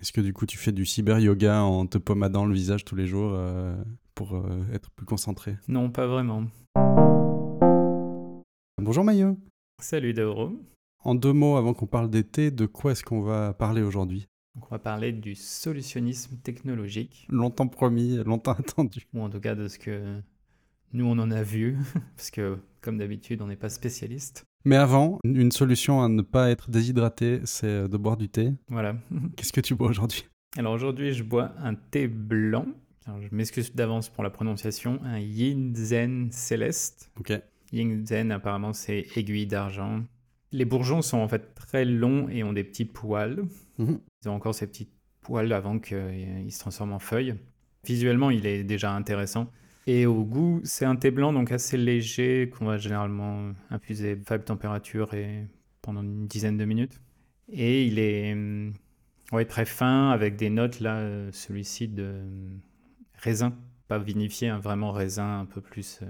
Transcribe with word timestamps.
Est-ce 0.00 0.12
que 0.12 0.20
du 0.22 0.32
coup 0.32 0.46
tu 0.46 0.56
fais 0.56 0.72
du 0.72 0.86
cyber-yoga 0.86 1.62
en 1.62 1.86
te 1.86 1.98
pommadant 1.98 2.46
le 2.46 2.54
visage 2.54 2.86
tous 2.86 2.96
les 2.96 3.06
jours 3.06 3.32
euh, 3.34 3.76
pour 4.14 4.34
euh, 4.34 4.64
être 4.72 4.90
plus 4.92 5.04
concentré? 5.04 5.56
Non, 5.68 5.90
pas 5.90 6.06
vraiment. 6.06 6.46
Bonjour 8.80 9.04
Maillot. 9.04 9.36
Salut 9.78 10.14
Dauro. 10.14 10.52
En 11.04 11.14
deux 11.14 11.34
mots, 11.34 11.56
avant 11.56 11.74
qu'on 11.74 11.86
parle 11.86 12.08
d'été, 12.08 12.50
de 12.50 12.64
quoi 12.64 12.92
est-ce 12.92 13.04
qu'on 13.04 13.20
va 13.20 13.52
parler 13.52 13.82
aujourd'hui? 13.82 14.26
On 14.56 14.66
va 14.70 14.78
parler 14.78 15.12
du 15.12 15.34
solutionnisme 15.34 16.36
technologique, 16.38 17.26
Longtemps 17.28 17.68
promis, 17.68 18.16
longtemps 18.24 18.52
attendu. 18.58 19.06
ou 19.12 19.20
en 19.20 19.28
tout 19.28 19.40
cas 19.40 19.54
de 19.54 19.68
ce 19.68 19.78
que 19.78 20.18
nous 20.94 21.04
on 21.04 21.18
en 21.18 21.30
a 21.30 21.42
vu, 21.42 21.76
parce 22.16 22.30
que 22.30 22.58
comme 22.80 22.96
d'habitude 22.96 23.42
on 23.42 23.48
n'est 23.48 23.56
pas 23.56 23.68
spécialiste. 23.68 24.44
Mais 24.64 24.76
avant, 24.76 25.18
une 25.24 25.52
solution 25.52 26.02
à 26.02 26.08
ne 26.08 26.22
pas 26.22 26.50
être 26.50 26.70
déshydraté, 26.70 27.40
c'est 27.44 27.88
de 27.88 27.96
boire 27.96 28.16
du 28.16 28.28
thé. 28.28 28.52
Voilà. 28.68 28.96
Qu'est-ce 29.36 29.52
que 29.52 29.60
tu 29.60 29.74
bois 29.74 29.88
aujourd'hui? 29.88 30.26
Alors 30.58 30.72
aujourd'hui 30.72 31.12
je 31.12 31.22
bois 31.22 31.52
un 31.58 31.74
thé 31.74 32.08
blanc. 32.08 32.66
Alors, 33.06 33.22
je 33.22 33.28
m'excuse 33.34 33.74
d'avance 33.74 34.08
pour 34.08 34.22
la 34.22 34.30
prononciation, 34.30 35.00
un 35.04 35.18
Yin 35.18 35.74
Zen 35.74 36.28
Céleste. 36.32 37.10
Ok. 37.18 37.32
Yin 37.72 38.06
Zen 38.06 38.30
apparemment 38.30 38.72
c'est 38.72 39.06
aiguille 39.16 39.46
d'argent. 39.46 40.02
Les 40.52 40.64
bourgeons 40.64 41.02
sont 41.02 41.18
en 41.18 41.28
fait 41.28 41.54
très 41.54 41.84
longs 41.84 42.28
et 42.28 42.42
ont 42.42 42.52
des 42.52 42.64
petits 42.64 42.84
poils. 42.84 43.44
Mhm. 43.78 44.00
Ils 44.22 44.28
ont 44.28 44.34
encore 44.34 44.54
ces 44.54 44.66
petits 44.66 44.88
poils 45.20 45.52
avant 45.52 45.78
qu'ils 45.78 46.52
se 46.52 46.58
transforment 46.58 46.94
en 46.94 46.98
feuilles. 46.98 47.36
Visuellement, 47.86 48.30
il 48.30 48.46
est 48.46 48.64
déjà 48.64 48.92
intéressant. 48.92 49.50
Et 49.86 50.06
au 50.06 50.24
goût, 50.24 50.60
c'est 50.64 50.84
un 50.84 50.96
thé 50.96 51.10
blanc, 51.10 51.32
donc 51.32 51.52
assez 51.52 51.76
léger, 51.76 52.50
qu'on 52.50 52.66
va 52.66 52.76
généralement 52.76 53.52
infuser 53.70 54.12
à 54.12 54.24
faible 54.24 54.44
température 54.44 55.14
et 55.14 55.46
pendant 55.82 56.02
une 56.02 56.26
dizaine 56.26 56.56
de 56.56 56.64
minutes. 56.64 57.00
Et 57.48 57.86
il 57.86 57.98
est 57.98 58.32
hum, 58.32 58.72
ouais, 59.32 59.44
très 59.44 59.64
fin, 59.64 60.10
avec 60.10 60.36
des 60.36 60.50
notes, 60.50 60.80
là, 60.80 60.98
euh, 60.98 61.30
celui-ci 61.32 61.88
de 61.88 62.04
hum, 62.04 62.60
raisin, 63.14 63.56
pas 63.88 63.98
vinifié, 63.98 64.48
hein, 64.48 64.58
vraiment 64.58 64.92
raisin 64.92 65.40
un 65.40 65.46
peu 65.46 65.60
plus 65.60 66.00
euh, 66.02 66.06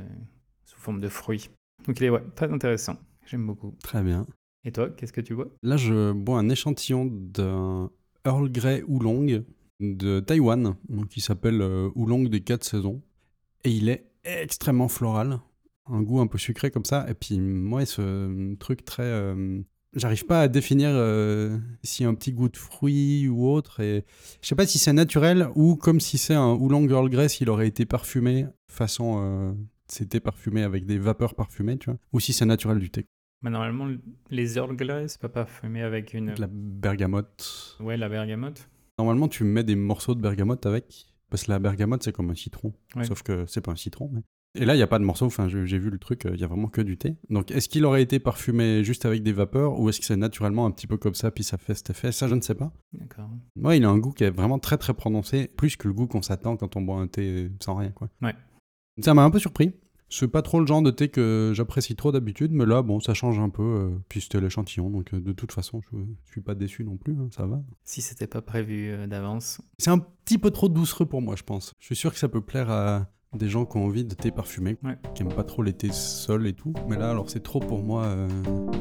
sous 0.65 0.79
forme 0.79 1.01
de 1.01 1.09
fruits. 1.09 1.51
Donc 1.87 2.01
il 2.01 2.05
est 2.05 2.11
ouais, 2.11 2.23
très 2.35 2.53
intéressant, 2.53 2.97
j'aime 3.25 3.47
beaucoup. 3.47 3.75
Très 3.83 4.03
bien. 4.03 4.27
Et 4.65 4.73
toi, 4.73 4.91
qu'est-ce 4.91 5.13
que 5.13 5.23
tu 5.23 5.35
bois? 5.35 5.49
Là, 5.63 5.79
je 5.79 6.13
bois 6.13 6.39
un 6.39 6.51
échantillon 6.51 7.07
d'un 7.07 7.91
Earl 8.27 8.51
Grey 8.53 8.83
Oolong 8.87 9.45
de 9.81 10.21
Taïwan, 10.21 10.77
qui 11.09 11.23
s'appelle 11.23 11.63
euh, 11.63 11.89
Oolong 11.95 12.29
des 12.29 12.43
quatre 12.43 12.65
saisons. 12.65 13.01
Et 13.65 13.71
il 13.71 13.89
est 13.89 14.07
extrêmement 14.25 14.89
floral, 14.89 15.41
un 15.87 16.03
goût 16.03 16.21
un 16.21 16.27
peu 16.27 16.39
sucré 16.39 16.71
comme 16.71 16.85
ça. 16.85 17.07
Et 17.09 17.15
puis, 17.15 17.39
moi, 17.41 17.85
ce 17.87 18.55
truc 18.57 18.85
très. 18.85 19.03
euh, 19.03 19.61
J'arrive 19.97 20.25
pas 20.25 20.43
à 20.43 20.49
définir 20.49 20.91
euh, 20.93 21.59
a 21.83 22.05
un 22.05 22.15
petit 22.15 22.33
goût 22.33 22.49
de 22.49 22.57
fruits 22.57 23.27
ou 23.27 23.49
autre. 23.49 23.81
Et 23.81 24.05
je 24.41 24.47
sais 24.47 24.55
pas 24.55 24.67
si 24.67 24.79
c'est 24.79 24.93
naturel 24.93 25.49
ou 25.57 25.75
comme 25.75 25.99
si 25.99 26.17
c'est 26.17 26.35
un 26.35 26.53
Oolong 26.53 26.89
Earl 26.89 27.11
Grey 27.11 27.29
s'il 27.29 27.51
aurait 27.51 27.67
été 27.67 27.87
parfumé 27.87 28.47
façon. 28.69 29.19
euh, 29.21 29.53
c'était 29.89 30.21
parfumé 30.21 30.63
avec 30.63 30.87
des 30.87 30.99
vapeurs 30.99 31.35
parfumées, 31.35 31.77
tu 31.77 31.91
vois. 31.91 31.99
Ou 32.13 32.21
si 32.21 32.33
c'est 32.33 32.45
naturel 32.47 32.79
du 32.79 32.91
thé. 32.91 33.07
Bah, 33.43 33.51
Normalement, 33.51 33.89
les 34.31 34.57
Earl 34.57 34.77
Grey, 34.77 35.09
c'est 35.09 35.21
pas 35.21 35.29
parfumé 35.29 35.83
avec 35.83 36.15
une... 36.15 36.35
De 36.35 36.41
la 36.41 36.49
bergamote. 36.49 37.77
Ouais, 37.81 37.97
la 37.97 38.09
bergamote. 38.09 38.69
Normalement, 38.99 39.27
tu 39.27 39.43
mets 39.43 39.65
des 39.65 39.75
morceaux 39.75 40.15
de 40.15 40.21
bergamote 40.21 40.65
avec, 40.67 41.10
parce 41.31 41.45
que 41.45 41.51
la 41.53 41.59
bergamote, 41.59 42.03
c'est 42.03 42.13
comme 42.13 42.31
un 42.31 42.35
citron. 42.35 42.73
Ouais. 42.97 43.05
Sauf 43.05 43.23
que 43.23 43.47
c'est 43.47 43.61
pas 43.61 43.73
un 43.73 43.77
citron. 43.77 44.11
mais- 44.13 44.23
Et 44.57 44.65
là, 44.65 44.75
il 44.75 44.79
n'y 44.79 44.83
a 44.83 44.89
pas 44.89 44.99
de 44.99 45.05
morceaux, 45.05 45.27
enfin, 45.27 45.47
j'ai 45.49 45.79
vu 45.79 45.91
le 45.91 45.99
truc, 45.99 46.27
euh, 46.27 46.33
il 46.35 46.41
y 46.41 46.45
a 46.45 46.49
vraiment 46.49 46.67
que 46.67 46.81
du 46.81 46.99
thé. 46.99 47.17
Donc, 47.29 47.53
est-ce 47.53 47.69
qu'il 47.69 47.85
aurait 47.85 48.03
été 48.03 48.19
parfumé 48.19 48.83
juste 48.83 49.07
avec 49.07 49.23
des 49.23 49.33
vapeurs, 49.33 49.79
ou 49.79 49.89
est-ce 49.89 50.01
que 50.01 50.07
c'est 50.07 50.17
naturellement 50.17 50.67
un 50.67 50.73
petit 50.73 50.89
peu 50.89 50.97
comme 50.97 51.15
ça, 51.15 51.31
puis 51.31 51.45
ça 51.45 51.57
fait 51.57 51.75
cet 51.75 51.91
effet? 51.91 52.11
Ça, 52.11 52.27
je 52.27 52.35
ne 52.35 52.41
sais 52.41 52.57
pas. 52.57 52.73
D'accord. 52.93 53.31
Ouais, 53.57 53.77
il 53.79 53.85
a 53.85 53.89
un 53.89 53.99
goût 53.99 54.11
qui 54.11 54.25
est 54.25 54.31
vraiment 54.31 54.59
très 54.59 54.77
très 54.77 54.93
prononcé, 54.93 55.47
plus 55.47 55.77
que 55.77 55.87
le 55.87 55.95
goût 55.95 56.09
qu'on 56.09 56.23
s'attend 56.23 56.57
quand 56.57 56.75
on 56.75 56.83
boit 56.83 56.97
un 56.99 57.07
thé 57.07 57.49
sans 57.61 57.77
rien, 57.77 57.91
quoi. 57.91 58.09
Ouais. 58.23 58.35
Ça 59.01 59.15
m'a 59.15 59.23
un 59.23 59.31
peu 59.31 59.39
surpris. 59.39 59.73
C'est 60.13 60.27
pas 60.29 60.43
trop 60.43 60.59
le 60.61 60.67
genre 60.67 60.83
de 60.83 60.91
thé 60.91 61.09
que 61.09 61.53
j'apprécie 61.55 61.95
trop 61.95 62.11
d'habitude, 62.11 62.51
mais 62.53 62.67
là, 62.67 62.83
bon, 62.83 62.99
ça 62.99 63.15
change 63.15 63.39
un 63.39 63.49
peu. 63.49 63.63
euh, 63.63 63.91
puis 64.09 64.21
c'était 64.21 64.41
l'échantillon, 64.41 64.91
donc 64.91 65.15
euh, 65.15 65.21
de 65.21 65.33
toute 65.33 65.53
façon, 65.53 65.81
je, 65.93 65.97
je 66.27 66.33
suis 66.33 66.41
pas 66.41 66.57
déçu 66.57 66.83
non 66.85 66.97
plus, 66.97 67.13
hein, 67.15 67.29
ça 67.31 67.47
va. 67.47 67.63
Si 67.85 68.03
c'était 68.03 68.27
pas 68.27 68.43
prévu 68.43 68.91
euh, 68.91 69.07
d'avance. 69.07 69.61
C'est 69.79 69.91
un 69.91 69.99
petit 69.99 70.37
peu 70.39 70.51
trop 70.51 70.69
doucereux 70.69 71.07
pour 71.07 71.23
moi, 71.23 71.37
je 71.37 71.45
pense. 71.45 71.75
Je 71.79 71.87
suis 71.87 71.97
sûr 71.97 72.13
que 72.13 72.19
ça 72.19 72.29
peut 72.29 72.41
plaire 72.41 72.71
à 72.71 73.07
des 73.37 73.49
gens 73.49 73.65
qui 73.65 73.77
ont 73.77 73.85
envie 73.85 74.05
de 74.05 74.15
thé 74.17 74.33
parfumé, 74.33 74.77
Ouais. 74.83 74.99
qui 75.15 75.23
aiment 75.23 75.33
pas 75.33 75.45
trop 75.45 75.63
les 75.63 75.75
thés 75.75 75.93
seuls 75.93 76.49
et 76.49 76.55
tout. 76.55 76.73
Mais 76.89 76.97
là, 76.99 77.11
alors, 77.11 77.31
c'est 77.31 77.45
trop 77.45 77.61
pour 77.61 77.85
moi, 77.85 78.13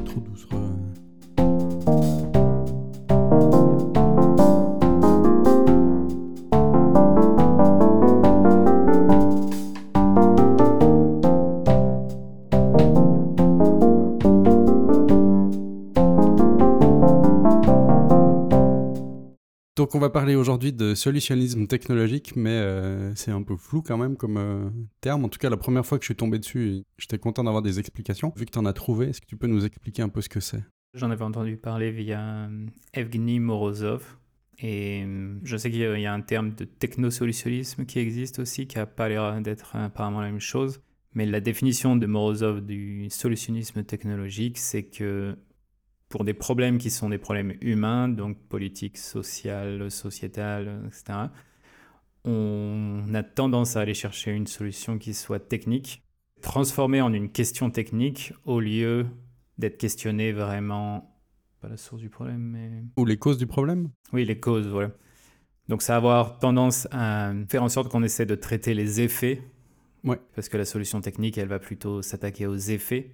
trop 0.04 0.18
doucereux. 0.20 0.72
Donc 19.80 19.94
on 19.94 19.98
va 19.98 20.10
parler 20.10 20.34
aujourd'hui 20.34 20.74
de 20.74 20.94
solutionnisme 20.94 21.66
technologique, 21.66 22.36
mais 22.36 22.50
euh, 22.50 23.14
c'est 23.14 23.30
un 23.30 23.42
peu 23.42 23.56
flou 23.56 23.80
quand 23.80 23.96
même 23.96 24.14
comme 24.14 24.36
euh, 24.36 24.68
terme. 25.00 25.24
En 25.24 25.30
tout 25.30 25.38
cas, 25.38 25.48
la 25.48 25.56
première 25.56 25.86
fois 25.86 25.96
que 25.98 26.04
je 26.04 26.08
suis 26.08 26.14
tombé 26.14 26.38
dessus, 26.38 26.82
j'étais 26.98 27.16
content 27.16 27.44
d'avoir 27.44 27.62
des 27.62 27.78
explications. 27.78 28.30
Vu 28.36 28.44
que 28.44 28.50
tu 28.50 28.58
en 28.58 28.66
as 28.66 28.74
trouvé, 28.74 29.08
est-ce 29.08 29.22
que 29.22 29.26
tu 29.26 29.38
peux 29.38 29.46
nous 29.46 29.64
expliquer 29.64 30.02
un 30.02 30.10
peu 30.10 30.20
ce 30.20 30.28
que 30.28 30.38
c'est? 30.38 30.62
J'en 30.92 31.10
avais 31.10 31.24
entendu 31.24 31.56
parler 31.56 31.92
via 31.92 32.20
euh, 32.20 32.66
Evgeny 32.92 33.40
Morozov. 33.40 34.18
Et 34.58 35.06
je 35.44 35.56
sais 35.56 35.70
qu'il 35.70 35.80
y 35.80 36.06
a- 36.06 36.12
un 36.12 36.20
terme 36.20 36.52
de 36.52 36.66
technosolutionnisme 36.66 37.86
qui 37.86 38.00
existe 38.00 38.38
aussi, 38.38 38.66
qui 38.66 38.78
a 38.78 38.84
pas 38.84 39.08
l'air 39.08 39.40
d'être 39.40 39.76
apparemment 39.76 40.20
la 40.20 40.26
même 40.26 40.40
chose. 40.40 40.82
Mais 41.14 41.24
la 41.24 41.40
définition 41.40 41.96
de 41.96 42.04
Morozov 42.04 42.60
du 42.60 43.08
solutionnisme 43.08 43.82
technologique, 43.82 44.58
c'est 44.58 44.82
que 44.82 45.38
pour 46.10 46.24
des 46.24 46.34
problèmes 46.34 46.76
qui 46.76 46.90
sont 46.90 47.08
des 47.08 47.18
problèmes 47.18 47.54
humains, 47.62 48.08
donc 48.08 48.36
politiques, 48.48 48.98
sociales, 48.98 49.90
sociétales, 49.90 50.82
etc., 50.88 51.30
on 52.24 53.04
a 53.14 53.22
tendance 53.22 53.76
à 53.76 53.80
aller 53.80 53.94
chercher 53.94 54.32
une 54.32 54.46
solution 54.46 54.98
qui 54.98 55.14
soit 55.14 55.38
technique, 55.40 56.02
transformée 56.42 57.00
en 57.00 57.12
une 57.14 57.30
question 57.30 57.70
technique 57.70 58.34
au 58.44 58.60
lieu 58.60 59.06
d'être 59.56 59.78
questionné 59.78 60.32
vraiment, 60.32 61.16
pas 61.60 61.68
la 61.68 61.78
source 61.78 62.02
du 62.02 62.10
problème, 62.10 62.40
mais 62.40 62.82
Ou 62.98 63.06
les 63.06 63.16
causes 63.16 63.38
du 63.38 63.46
problème? 63.46 63.88
Oui, 64.12 64.24
les 64.26 64.38
causes, 64.38 64.66
voilà. 64.66 64.90
Donc 65.68 65.80
ça 65.80 65.92
va 65.92 65.96
avoir 65.96 66.38
tendance 66.40 66.88
à 66.90 67.32
faire 67.48 67.62
en 67.62 67.68
sorte 67.68 67.90
qu'on 67.90 68.02
essaie 68.02 68.26
de 68.26 68.34
traiter 68.34 68.74
les 68.74 69.00
effets, 69.00 69.40
Ouais. 70.02 70.18
parce 70.34 70.48
que 70.48 70.56
la 70.56 70.64
solution 70.64 71.00
technique, 71.00 71.38
elle 71.38 71.48
va 71.48 71.58
plutôt 71.58 72.02
s'attaquer 72.02 72.46
aux 72.46 72.56
effets, 72.56 73.12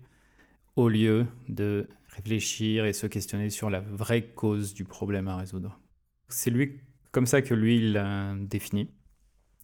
au 0.77 0.89
lieu 0.89 1.27
de 1.49 1.89
réfléchir 2.09 2.85
et 2.85 2.93
se 2.93 3.07
questionner 3.07 3.51
sur 3.51 3.71
la 3.71 3.81
vraie 3.81 4.23
cause 4.23 4.75
du 4.75 4.85
problème 4.85 5.29
à 5.29 5.37
résoudre. 5.37 5.81
C'est 6.29 6.51
lui, 6.51 6.81
comme 7.13 7.27
ça 7.27 7.43
que 7.43 7.55
lui, 7.55 7.77
il 7.77 7.93
l'a 7.93 8.35
défini. 8.39 8.89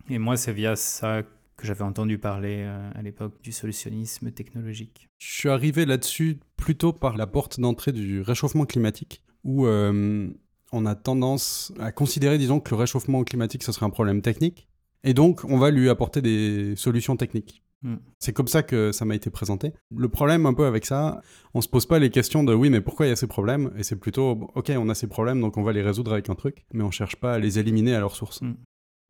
Et 0.09 0.19
moi, 0.19 0.37
c'est 0.37 0.53
via 0.53 0.75
ça 0.77 1.23
que 1.56 1.67
j'avais 1.67 1.83
entendu 1.83 2.19
parler 2.19 2.62
euh, 2.65 2.91
à 2.95 3.03
l'époque 3.03 3.41
du 3.43 3.53
solutionnisme 3.53 4.33
technologique. 4.33 5.09
Je 5.19 5.33
suis 5.33 5.49
arrivé 5.49 5.87
là-dessus 5.87 6.41
plutôt 6.56 6.93
par 6.93 7.17
la 7.17 7.27
porte 7.27 7.61
d'entrée 7.61 7.93
du 7.93 8.21
réchauffement 8.21 8.65
climatique, 8.65 9.23
où 9.44 9.67
euh, 9.67 10.29
on 10.73 10.87
a 10.87 10.94
tendance 10.94 11.73
à 11.79 11.93
considérer, 11.93 12.39
disons, 12.39 12.59
que 12.59 12.71
le 12.71 12.77
réchauffement 12.77 13.23
climatique, 13.23 13.62
ce 13.62 13.73
serait 13.73 13.87
un 13.87 13.91
problème 13.91 14.23
technique, 14.23 14.67
et 15.05 15.15
donc 15.15 15.44
on 15.44 15.59
va 15.59 15.71
lui 15.71 15.89
apporter 15.89 16.23
des 16.23 16.75
solutions 16.77 17.17
techniques. 17.17 17.62
Mm. 17.82 17.97
C'est 18.19 18.32
comme 18.32 18.48
ça 18.48 18.62
que 18.62 18.93
ça 18.93 19.04
m'a 19.04 19.15
été 19.15 19.31
présenté. 19.31 19.72
Le 19.94 20.09
problème 20.09 20.47
un 20.47 20.54
peu 20.54 20.66
avec 20.66 20.84
ça, 20.84 21.20
on 21.54 21.60
se 21.60 21.69
pose 21.69 21.87
pas 21.87 21.98
les 21.98 22.10
questions 22.10 22.44
de 22.44 22.54
oui, 22.54 22.70
mais 22.70 22.81
pourquoi 22.81 23.06
il 23.06 23.10
y 23.10 23.12
a 23.12 23.16
ces 23.16 23.26
problèmes? 23.26 23.72
Et 23.76 23.82
c'est 23.82 23.97
plutôt 23.97 24.50
ok, 24.54 24.72
on 24.76 24.88
a 24.88 24.94
ces 24.94 25.06
problèmes, 25.06 25.41
donc 25.41 25.56
on 25.56 25.62
va 25.62 25.72
les 25.72 25.82
résoudre 25.82 26.12
avec 26.12 26.31
un 26.31 26.34
truc, 26.34 26.65
mais 26.72 26.84
on 26.84 26.91
cherche 26.91 27.16
pas 27.16 27.34
à 27.34 27.38
les 27.38 27.59
éliminer 27.59 27.94
à 27.94 28.00
leur 28.00 28.14
source. 28.17 28.43
Mm. 28.43 28.55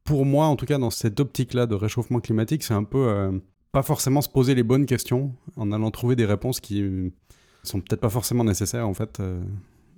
Pour 0.05 0.27
moi, 0.27 0.47
en 0.47 0.57
tout 0.57 0.67
cas, 0.67 0.79
dans 0.79 0.91
cette 0.91 1.21
optique-là 1.21 1.67
de 1.67 1.75
réchauffement 1.75 2.21
climatique, 2.21 2.65
c'est 2.65 2.75
un 2.75 2.85
peu 2.85 3.09
euh, 3.09 3.39
pas 3.71 3.83
forcément 3.83 4.21
se 4.21 4.29
poser 4.29 4.55
les 4.55 4.63
bonnes 4.63 4.87
questions 4.87 5.35
en 5.57 5.71
allant 5.73 5.91
trouver 5.91 6.17
des 6.17 6.27
réponses 6.27 6.61
qui 6.61 6.83
euh, 6.83 7.11
sont 7.63 7.81
peut-être 7.81 8.01
pas 8.01 8.11
forcément 8.11 8.45
nécessaires 8.45 8.89
en 8.89 8.95
fait. 8.95 9.21
euh, 9.21 9.41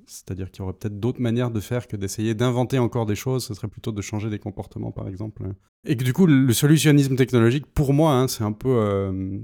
c'est-à-dire 0.06 0.50
qu'il 0.50 0.60
y 0.60 0.62
aurait 0.62 0.74
peut-être 0.74 0.98
d'autres 0.98 1.20
manières 1.20 1.50
de 1.50 1.60
faire 1.60 1.86
que 1.86 1.96
d'essayer 1.96 2.34
d'inventer 2.34 2.78
encore 2.78 3.06
des 3.06 3.14
choses. 3.14 3.44
Ce 3.44 3.54
serait 3.54 3.68
plutôt 3.68 3.92
de 3.92 4.02
changer 4.02 4.30
des 4.30 4.38
comportements, 4.38 4.92
par 4.92 5.08
exemple. 5.08 5.42
Et 5.86 5.96
que 5.96 6.04
du 6.04 6.12
coup, 6.12 6.26
le 6.26 6.52
solutionnisme 6.52 7.16
technologique, 7.16 7.66
pour 7.66 7.92
moi, 7.92 8.12
hein, 8.12 8.28
c'est 8.28 8.44
un 8.44 8.52
peu 8.52 8.68
euh, 8.68 9.38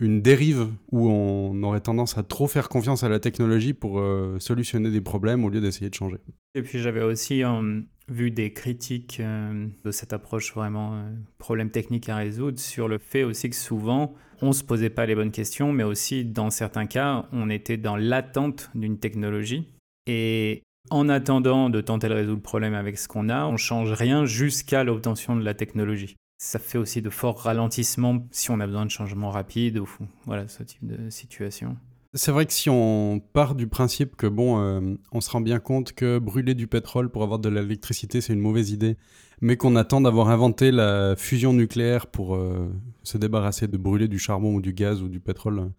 une 0.00 0.22
dérive 0.22 0.68
où 0.90 1.08
on 1.08 1.62
aurait 1.62 1.80
tendance 1.80 2.18
à 2.18 2.22
trop 2.22 2.46
faire 2.46 2.68
confiance 2.68 3.02
à 3.04 3.08
la 3.08 3.20
technologie 3.20 3.74
pour 3.74 4.00
euh, 4.00 4.38
solutionner 4.38 4.90
des 4.90 5.00
problèmes 5.00 5.44
au 5.44 5.50
lieu 5.50 5.60
d'essayer 5.60 5.90
de 5.90 5.94
changer. 5.94 6.18
Et 6.54 6.62
puis 6.62 6.78
j'avais 6.78 7.02
aussi 7.02 7.44
euh, 7.44 7.80
vu 8.08 8.30
des 8.30 8.52
critiques 8.52 9.20
de 9.20 9.90
cette 9.90 10.12
approche 10.12 10.54
vraiment 10.54 11.04
problème 11.38 11.70
technique 11.70 12.08
à 12.08 12.16
résoudre 12.16 12.58
sur 12.58 12.88
le 12.88 12.98
fait 12.98 13.24
aussi 13.24 13.50
que 13.50 13.56
souvent 13.56 14.14
on 14.40 14.52
se 14.52 14.62
posait 14.62 14.90
pas 14.90 15.04
les 15.04 15.14
bonnes 15.14 15.30
questions, 15.32 15.72
mais 15.72 15.84
aussi 15.84 16.24
dans 16.24 16.50
certains 16.50 16.86
cas 16.86 17.26
on 17.32 17.50
était 17.50 17.76
dans 17.76 17.96
l'attente 17.96 18.70
d'une 18.74 18.98
technologie 18.98 19.68
et 20.08 20.62
en 20.90 21.08
attendant 21.08 21.70
de 21.70 21.80
tenter 21.80 22.08
de 22.08 22.14
résoudre 22.14 22.36
le 22.36 22.42
problème 22.42 22.74
avec 22.74 22.98
ce 22.98 23.08
qu'on 23.08 23.28
a, 23.28 23.46
on 23.46 23.56
change 23.56 23.92
rien 23.92 24.24
jusqu'à 24.24 24.84
l'obtention 24.84 25.36
de 25.36 25.44
la 25.44 25.54
technologie. 25.54 26.16
Ça 26.38 26.58
fait 26.58 26.78
aussi 26.78 27.02
de 27.02 27.10
forts 27.10 27.40
ralentissements 27.40 28.26
si 28.30 28.50
on 28.50 28.60
a 28.60 28.66
besoin 28.66 28.86
de 28.86 28.90
changements 28.90 29.30
rapides 29.30 29.78
ou 29.78 29.88
voilà 30.24 30.48
ce 30.48 30.62
type 30.62 30.86
de 30.86 31.10
situation. 31.10 31.76
C'est 32.14 32.32
vrai 32.32 32.46
que 32.46 32.54
si 32.54 32.70
on 32.70 33.20
part 33.32 33.54
du 33.54 33.66
principe 33.66 34.16
que 34.16 34.26
bon, 34.26 34.60
euh, 34.60 34.94
on 35.12 35.20
se 35.20 35.30
rend 35.30 35.42
bien 35.42 35.58
compte 35.58 35.92
que 35.92 36.18
brûler 36.18 36.54
du 36.54 36.66
pétrole 36.66 37.10
pour 37.10 37.22
avoir 37.22 37.38
de 37.38 37.50
l'électricité 37.50 38.22
c'est 38.22 38.32
une 38.32 38.40
mauvaise 38.40 38.70
idée, 38.70 38.96
mais 39.42 39.56
qu'on 39.56 39.76
attend 39.76 40.00
d'avoir 40.00 40.30
inventé 40.30 40.70
la 40.70 41.16
fusion 41.16 41.52
nucléaire 41.52 42.06
pour 42.06 42.34
euh, 42.34 42.70
se 43.02 43.18
débarrasser 43.18 43.68
de 43.68 43.76
brûler 43.76 44.08
du 44.08 44.18
charbon 44.18 44.54
ou 44.54 44.62
du 44.62 44.72
gaz 44.72 45.02
ou 45.02 45.08
du 45.08 45.20
pétrole, 45.20 45.70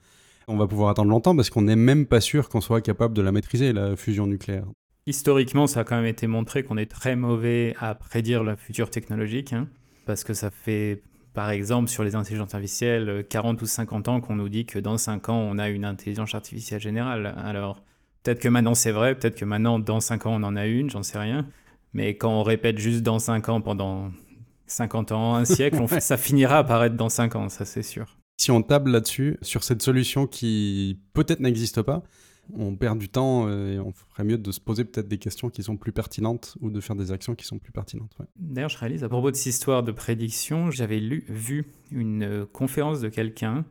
on 0.50 0.58
va 0.58 0.68
pouvoir 0.68 0.90
attendre 0.90 1.10
longtemps 1.10 1.36
parce 1.36 1.50
qu'on 1.50 1.62
n'est 1.62 1.76
même 1.76 2.06
pas 2.06 2.22
sûr 2.22 2.50
qu'on 2.50 2.62
soit 2.62 2.82
capable 2.82 3.14
de 3.14 3.22
la 3.22 3.32
maîtriser 3.32 3.72
la 3.72 3.96
fusion 3.96 4.28
nucléaire. 4.28 4.66
Historiquement, 5.06 5.68
ça 5.68 5.82
a 5.82 5.84
quand 5.84 5.96
même 5.96 6.06
été 6.06 6.28
montré 6.28 6.64
qu'on 6.64 6.78
est 6.78 6.90
très 6.90 7.16
mauvais 7.16 7.76
à 7.80 7.96
prédire 7.96 8.44
le 8.44 8.56
futur 8.56 8.90
technologique, 8.90 9.54
hein, 9.54 9.68
parce 10.06 10.24
que 10.24 10.34
ça 10.34 10.52
fait 10.52 11.02
par 11.34 11.52
exemple, 11.52 11.90
sur 11.90 12.04
les 12.04 12.16
intelligences 12.16 12.54
artificielles, 12.54 13.26
40 13.30 13.62
ou 13.62 13.66
50 13.66 14.08
ans 14.08 14.20
qu'on 14.20 14.36
nous 14.36 14.50
dit 14.50 14.66
que 14.66 14.80
dans 14.80 14.98
5 14.98 15.30
ans, 15.30 15.38
on 15.38 15.58
a 15.58 15.70
une 15.70 15.86
intelligence 15.86 16.36
artificielle 16.36 16.82
générale. 16.82 17.34
Alors, 17.38 17.82
peut-être 18.24 18.40
que 18.40 18.50
maintenant 18.50 18.74
c'est 18.74 18.92
vrai, 18.92 19.16
peut-être 19.16 19.36
que 19.36 19.46
maintenant, 19.46 19.80
dans 19.80 20.00
5 20.00 20.26
ans, 20.26 20.34
on 20.34 20.44
en 20.44 20.56
a 20.56 20.66
une, 20.66 20.90
j'en 20.90 21.04
sais 21.04 21.18
rien. 21.18 21.48
Mais 21.94 22.18
quand 22.18 22.32
on 22.32 22.44
répète 22.44 22.78
juste 22.78 23.04
dans 23.04 23.20
5 23.20 23.48
ans 23.48 23.62
pendant 23.62 24.12
50 24.68 25.12
ans, 25.12 25.36
un 25.36 25.46
siècle, 25.46 25.78
ça 26.02 26.18
finira 26.18 26.64
par 26.66 26.84
être 26.84 26.96
dans 26.96 27.10
5 27.10 27.36
ans, 27.36 27.50
ça 27.50 27.64
c'est 27.64 27.84
sûr. 27.84 28.19
Si 28.40 28.52
on 28.52 28.62
table 28.62 28.92
là-dessus, 28.92 29.38
sur 29.42 29.66
cette 29.66 29.82
solution 29.82 30.26
qui 30.26 30.98
peut-être 31.12 31.42
n'existe 31.42 31.82
pas, 31.82 32.04
on 32.58 32.78
perd 32.78 32.98
du 32.98 33.10
temps 33.10 33.50
euh, 33.50 33.74
et 33.74 33.80
on 33.80 33.92
ferait 33.92 34.24
mieux 34.24 34.38
de 34.38 34.52
se 34.54 34.62
poser 34.62 34.86
peut-être 34.86 35.10
des 35.10 35.18
questions 35.18 35.50
qui 35.50 35.62
sont 35.62 35.76
plus 35.76 35.92
pertinentes 35.92 36.56
ou 36.62 36.70
de 36.70 36.80
faire 36.80 36.96
des 36.96 37.12
actions 37.12 37.36
qui 37.36 37.46
sont 37.46 37.60
plus 37.60 37.74
pertinentes. 37.74 38.16
D'ailleurs, 38.38 38.70
je 38.70 38.78
réalise 38.78 39.04
à 39.04 39.10
propos 39.10 39.30
de 39.30 39.36
cette 39.36 39.48
histoire 39.48 39.84
de 39.84 39.92
prédiction, 39.92 40.72
j'avais 40.72 41.02
lu, 41.02 41.26
vu 41.28 41.66
une 41.92 42.24
euh, 42.24 42.46
conférence 42.46 43.02
de 43.02 43.10
quelqu'un 43.10 43.66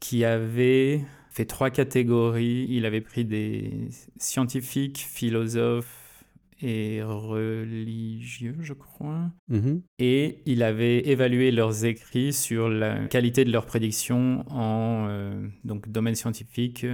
qui 0.00 0.22
avait 0.26 1.02
fait 1.30 1.46
trois 1.46 1.70
catégories. 1.70 2.66
Il 2.68 2.84
avait 2.84 3.00
pris 3.00 3.24
des 3.24 3.88
scientifiques, 4.18 4.98
philosophes, 4.98 5.99
et 6.62 7.02
religieux, 7.02 8.56
je 8.60 8.72
crois. 8.72 9.30
Mm-hmm. 9.50 9.80
Et 9.98 10.38
il 10.46 10.62
avait 10.62 11.08
évalué 11.08 11.50
leurs 11.50 11.84
écrits 11.84 12.32
sur 12.32 12.68
la 12.68 13.06
qualité 13.06 13.44
de 13.44 13.52
leurs 13.52 13.66
prédictions 13.66 14.44
en 14.50 15.06
euh, 15.08 15.46
donc 15.64 15.88
domaine 15.88 16.14
scientifique. 16.14 16.84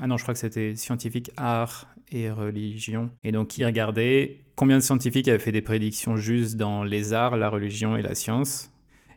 Ah 0.00 0.06
non, 0.06 0.16
je 0.16 0.22
crois 0.22 0.34
que 0.34 0.40
c'était 0.40 0.76
scientifique, 0.76 1.30
art 1.36 1.88
et 2.10 2.30
religion. 2.30 3.10
Et 3.24 3.32
donc 3.32 3.58
il 3.58 3.64
regardait 3.64 4.44
combien 4.54 4.76
de 4.76 4.82
scientifiques 4.82 5.28
avaient 5.28 5.38
fait 5.38 5.52
des 5.52 5.62
prédictions 5.62 6.16
justes 6.16 6.56
dans 6.56 6.84
les 6.84 7.12
arts, 7.12 7.36
la 7.36 7.48
religion 7.48 7.96
et 7.96 8.02
la 8.02 8.14
science. 8.14 8.72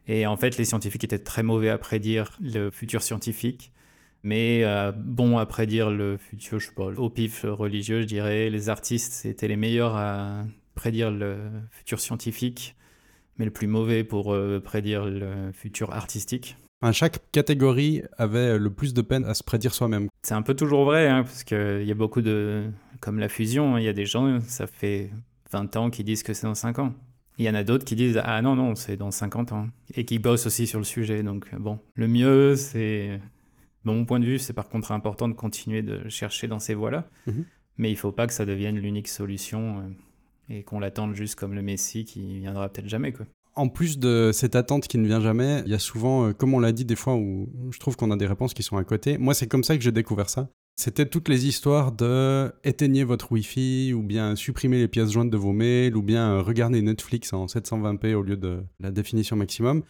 Et 0.08 0.26
en 0.26 0.36
fait, 0.36 0.58
les 0.58 0.66
scientifiques 0.66 1.04
étaient 1.04 1.20
très 1.20 1.44
mauvais 1.44 1.70
à 1.70 1.78
prédire 1.78 2.38
le 2.42 2.70
futur 2.72 3.02
scientifique. 3.04 3.72
Mais 4.24 4.64
euh, 4.64 4.92
bon, 4.92 5.38
à 5.38 5.46
prédire 5.46 5.90
le 5.90 6.18
futur, 6.18 6.60
je 6.60 6.68
sais 6.68 6.74
pas, 6.74 6.86
au 6.86 7.10
pif 7.10 7.46
religieux, 7.48 8.02
je 8.02 8.08
dirais, 8.08 8.50
les 8.50 8.70
artistes 8.70 9.14
c'était 9.14 9.48
les 9.48 9.56
meilleurs 9.56 9.96
à 9.96 10.44
prédire 10.76 11.12
le 11.12 11.38
futur 11.72 12.00
scientifique, 12.00 12.76
mais 13.38 13.46
le 13.46 13.52
plus 13.52 13.68
mauvais 13.68 14.04
pour 14.04 14.34
euh, 14.34 14.60
prédire 14.60 15.06
le 15.06 15.52
futur 15.54 15.92
artistique. 15.92 16.58
chaque 16.92 17.20
catégorie 17.32 18.04
avait 18.18 18.58
le 18.60 18.70
plus 18.70 18.94
de 18.94 19.02
peine 19.02 19.26
à 19.26 19.34
se 19.34 19.44
prédire 19.44 19.74
soi-même. 19.74 20.08
C'est 20.22 20.36
un 20.36 20.44
peu 20.44 20.54
toujours 20.54 20.86
vrai, 20.86 21.08
hein, 21.08 21.24
parce 21.24 21.44
qu'il 21.44 21.84
y 21.84 21.92
a 21.92 21.96
beaucoup 21.96 22.22
de... 22.22 22.66
Comme 23.00 23.18
la 23.18 23.30
fusion, 23.30 23.80
il 23.80 23.84
y 23.84 23.88
a 23.88 23.94
des 23.94 24.06
gens, 24.06 24.40
ça 24.42 24.68
fait 24.68 25.10
20 25.52 25.76
ans 25.76 25.90
qui 25.90 26.04
disent 26.04 26.22
que 26.22 26.34
c'est 26.34 26.46
dans 26.46 26.54
5 26.54 26.78
ans. 26.78 26.94
Il 27.38 27.46
y 27.46 27.50
en 27.50 27.56
a 27.56 27.64
d'autres 27.64 27.86
qui 27.86 27.96
disent 27.96 28.22
Ah 28.24 28.42
non, 28.44 28.56
non, 28.56 28.76
c'est 28.76 28.98
dans 28.98 29.10
50 29.10 29.52
ans. 29.54 29.68
Et 29.96 30.06
qui 30.06 30.20
bossent 30.20 30.46
aussi 30.46 30.68
sur 30.68 30.78
le 30.78 30.86
sujet. 30.86 31.24
Donc 31.24 31.48
bon, 31.56 31.80
le 31.96 32.08
mieux, 32.08 32.56
c'est 32.56 33.20
de 33.86 33.92
mon 33.92 34.06
point 34.06 34.20
de 34.20 34.26
vue, 34.26 34.40
c'est 34.40 34.54
par 34.54 34.70
contre 34.70 34.92
important 34.92 35.28
de 35.28 35.34
continuer 35.34 35.82
de 35.82 36.08
chercher 36.10 36.48
dans 36.48 36.60
ces 36.60 36.74
voies-là. 36.74 37.10
Mhm. 37.28 37.46
Mais 37.78 37.90
il 37.90 37.94
ne 37.94 37.98
faut 37.98 38.12
pas 38.12 38.28
que 38.28 38.34
ça 38.34 38.46
devienne 38.46 38.78
l'unique 38.78 39.08
solution 39.08 39.80
euh, 39.80 39.84
et 40.50 40.64
qu'on 40.64 40.80
l'attende 40.80 41.16
juste 41.16 41.36
comme 41.36 41.54
le 41.54 41.62
Messie 41.62 42.06
qui 42.06 42.40
viendra 42.40 42.70
peut-être 42.70 42.90
jamais. 42.90 43.12
Quoi. 43.12 43.26
En 43.56 43.70
plus 43.70 43.98
de 43.98 44.32
cette 44.34 44.56
attente 44.56 44.88
qui 44.88 44.98
ne 44.98 45.08
vient 45.08 45.22
jamais, 45.22 45.62
il 45.66 45.72
y 45.72 45.74
a 45.74 45.80
souvent, 45.80 46.28
euh, 46.28 46.34
comme 46.34 46.54
on 46.54 46.60
l'a 46.60 46.72
dit 46.72 46.86
des 46.86 46.96
fois, 46.96 47.16
où 47.16 47.50
je 47.72 47.80
trouve 47.80 47.96
qu'on 47.96 48.12
a 48.12 48.18
des 48.18 48.28
réponses 48.28 48.54
qui 48.54 48.64
sont 48.64 48.78
à 48.78 48.84
côté. 48.84 49.18
Moi, 49.18 49.34
c'est 49.34 49.48
comme 49.48 49.64
ça 49.64 49.76
que 49.76 49.84
j'ai 49.84 49.92
découvert 49.92 50.30
ça. 50.30 50.50
C'était 50.78 51.06
toutes 51.06 51.28
les 51.28 51.48
histoires 51.48 51.92
de 51.92 52.52
éteignez 52.64 53.04
votre 53.04 53.32
Wi-Fi, 53.32 53.94
ou 53.94 54.04
bien 54.04 54.36
supprimez 54.36 54.80
les 54.80 54.88
pièces 54.88 55.12
jointes 55.12 55.30
de 55.30 55.38
vos 55.38 55.52
mails, 55.52 55.96
ou 55.98 56.02
bien 56.02 56.32
euh, 56.32 56.42
regardez 56.42 56.82
Netflix 56.82 57.34
en 57.34 57.46
720p 57.46 58.14
au 58.14 58.22
lieu 58.22 58.38
de 58.38 58.64
la 58.80 58.92
définition 58.92 59.36
maximum 59.36 59.84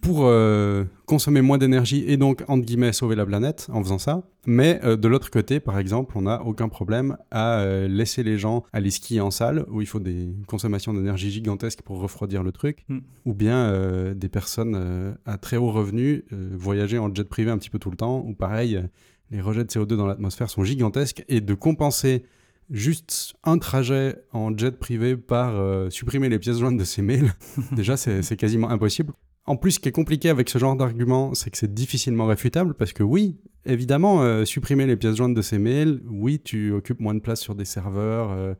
pour 0.00 0.24
euh, 0.24 0.84
consommer 1.06 1.42
moins 1.42 1.58
d'énergie 1.58 2.04
et 2.06 2.16
donc, 2.16 2.42
entre 2.48 2.64
guillemets, 2.64 2.92
sauver 2.92 3.16
la 3.16 3.26
planète 3.26 3.68
en 3.72 3.82
faisant 3.82 3.98
ça. 3.98 4.22
Mais 4.46 4.80
euh, 4.84 4.96
de 4.96 5.08
l'autre 5.08 5.30
côté, 5.30 5.60
par 5.60 5.78
exemple, 5.78 6.16
on 6.16 6.22
n'a 6.22 6.42
aucun 6.42 6.68
problème 6.68 7.16
à 7.30 7.60
euh, 7.60 7.88
laisser 7.88 8.22
les 8.22 8.38
gens 8.38 8.64
aller 8.72 8.90
skier 8.90 9.20
en 9.20 9.30
salle, 9.30 9.66
où 9.70 9.80
il 9.80 9.86
faut 9.86 10.00
des 10.00 10.34
consommations 10.46 10.94
d'énergie 10.94 11.30
gigantesques 11.30 11.82
pour 11.82 12.00
refroidir 12.00 12.42
le 12.42 12.52
truc, 12.52 12.84
hmm. 12.88 12.98
ou 13.26 13.34
bien 13.34 13.72
des 14.14 14.28
personnes 14.28 15.16
à 15.26 15.38
très 15.38 15.56
haut 15.56 15.70
revenu 15.70 16.24
voyager 16.52 16.98
en 16.98 17.14
jet 17.14 17.28
privé 17.28 17.50
un 17.50 17.58
petit 17.58 17.70
peu 17.70 17.78
tout 17.78 17.90
le 17.90 17.96
temps, 17.96 18.24
ou 18.26 18.34
pareil, 18.34 18.82
les 19.30 19.40
rejets 19.40 19.64
de 19.64 19.70
CO2 19.70 19.96
dans 19.96 20.06
l'atmosphère 20.06 20.48
sont 20.50 20.64
gigantesques, 20.64 21.24
et 21.28 21.40
de 21.40 21.54
compenser 21.54 22.24
juste 22.70 23.34
un 23.44 23.58
trajet 23.58 24.16
en 24.32 24.56
jet 24.56 24.78
privé 24.78 25.16
par 25.16 25.90
supprimer 25.92 26.28
les 26.28 26.38
pièces 26.38 26.58
jointes 26.58 26.78
de 26.78 26.84
ses 26.84 27.02
mails, 27.02 27.32
déjà 27.72 27.96
c'est 27.96 28.36
quasiment 28.36 28.70
impossible. 28.70 29.12
En 29.50 29.56
plus, 29.56 29.72
ce 29.72 29.80
qui 29.80 29.88
est 29.88 29.92
compliqué 29.92 30.28
avec 30.28 30.48
ce 30.48 30.58
genre 30.58 30.76
d'argument, 30.76 31.34
c'est 31.34 31.50
que 31.50 31.58
c'est 31.58 31.74
difficilement 31.74 32.26
réfutable 32.26 32.72
parce 32.74 32.92
que 32.92 33.02
oui, 33.02 33.36
évidemment, 33.66 34.22
euh, 34.22 34.44
supprimer 34.44 34.86
les 34.86 34.96
pièces 34.96 35.16
jointes 35.16 35.34
de 35.34 35.42
ces 35.42 35.58
mails, 35.58 36.00
oui, 36.08 36.38
tu 36.38 36.70
occupes 36.70 37.00
moins 37.00 37.16
de 37.16 37.18
place 37.18 37.40
sur 37.40 37.56
des 37.56 37.64
serveurs. 37.64 38.30
Euh, 38.30 38.54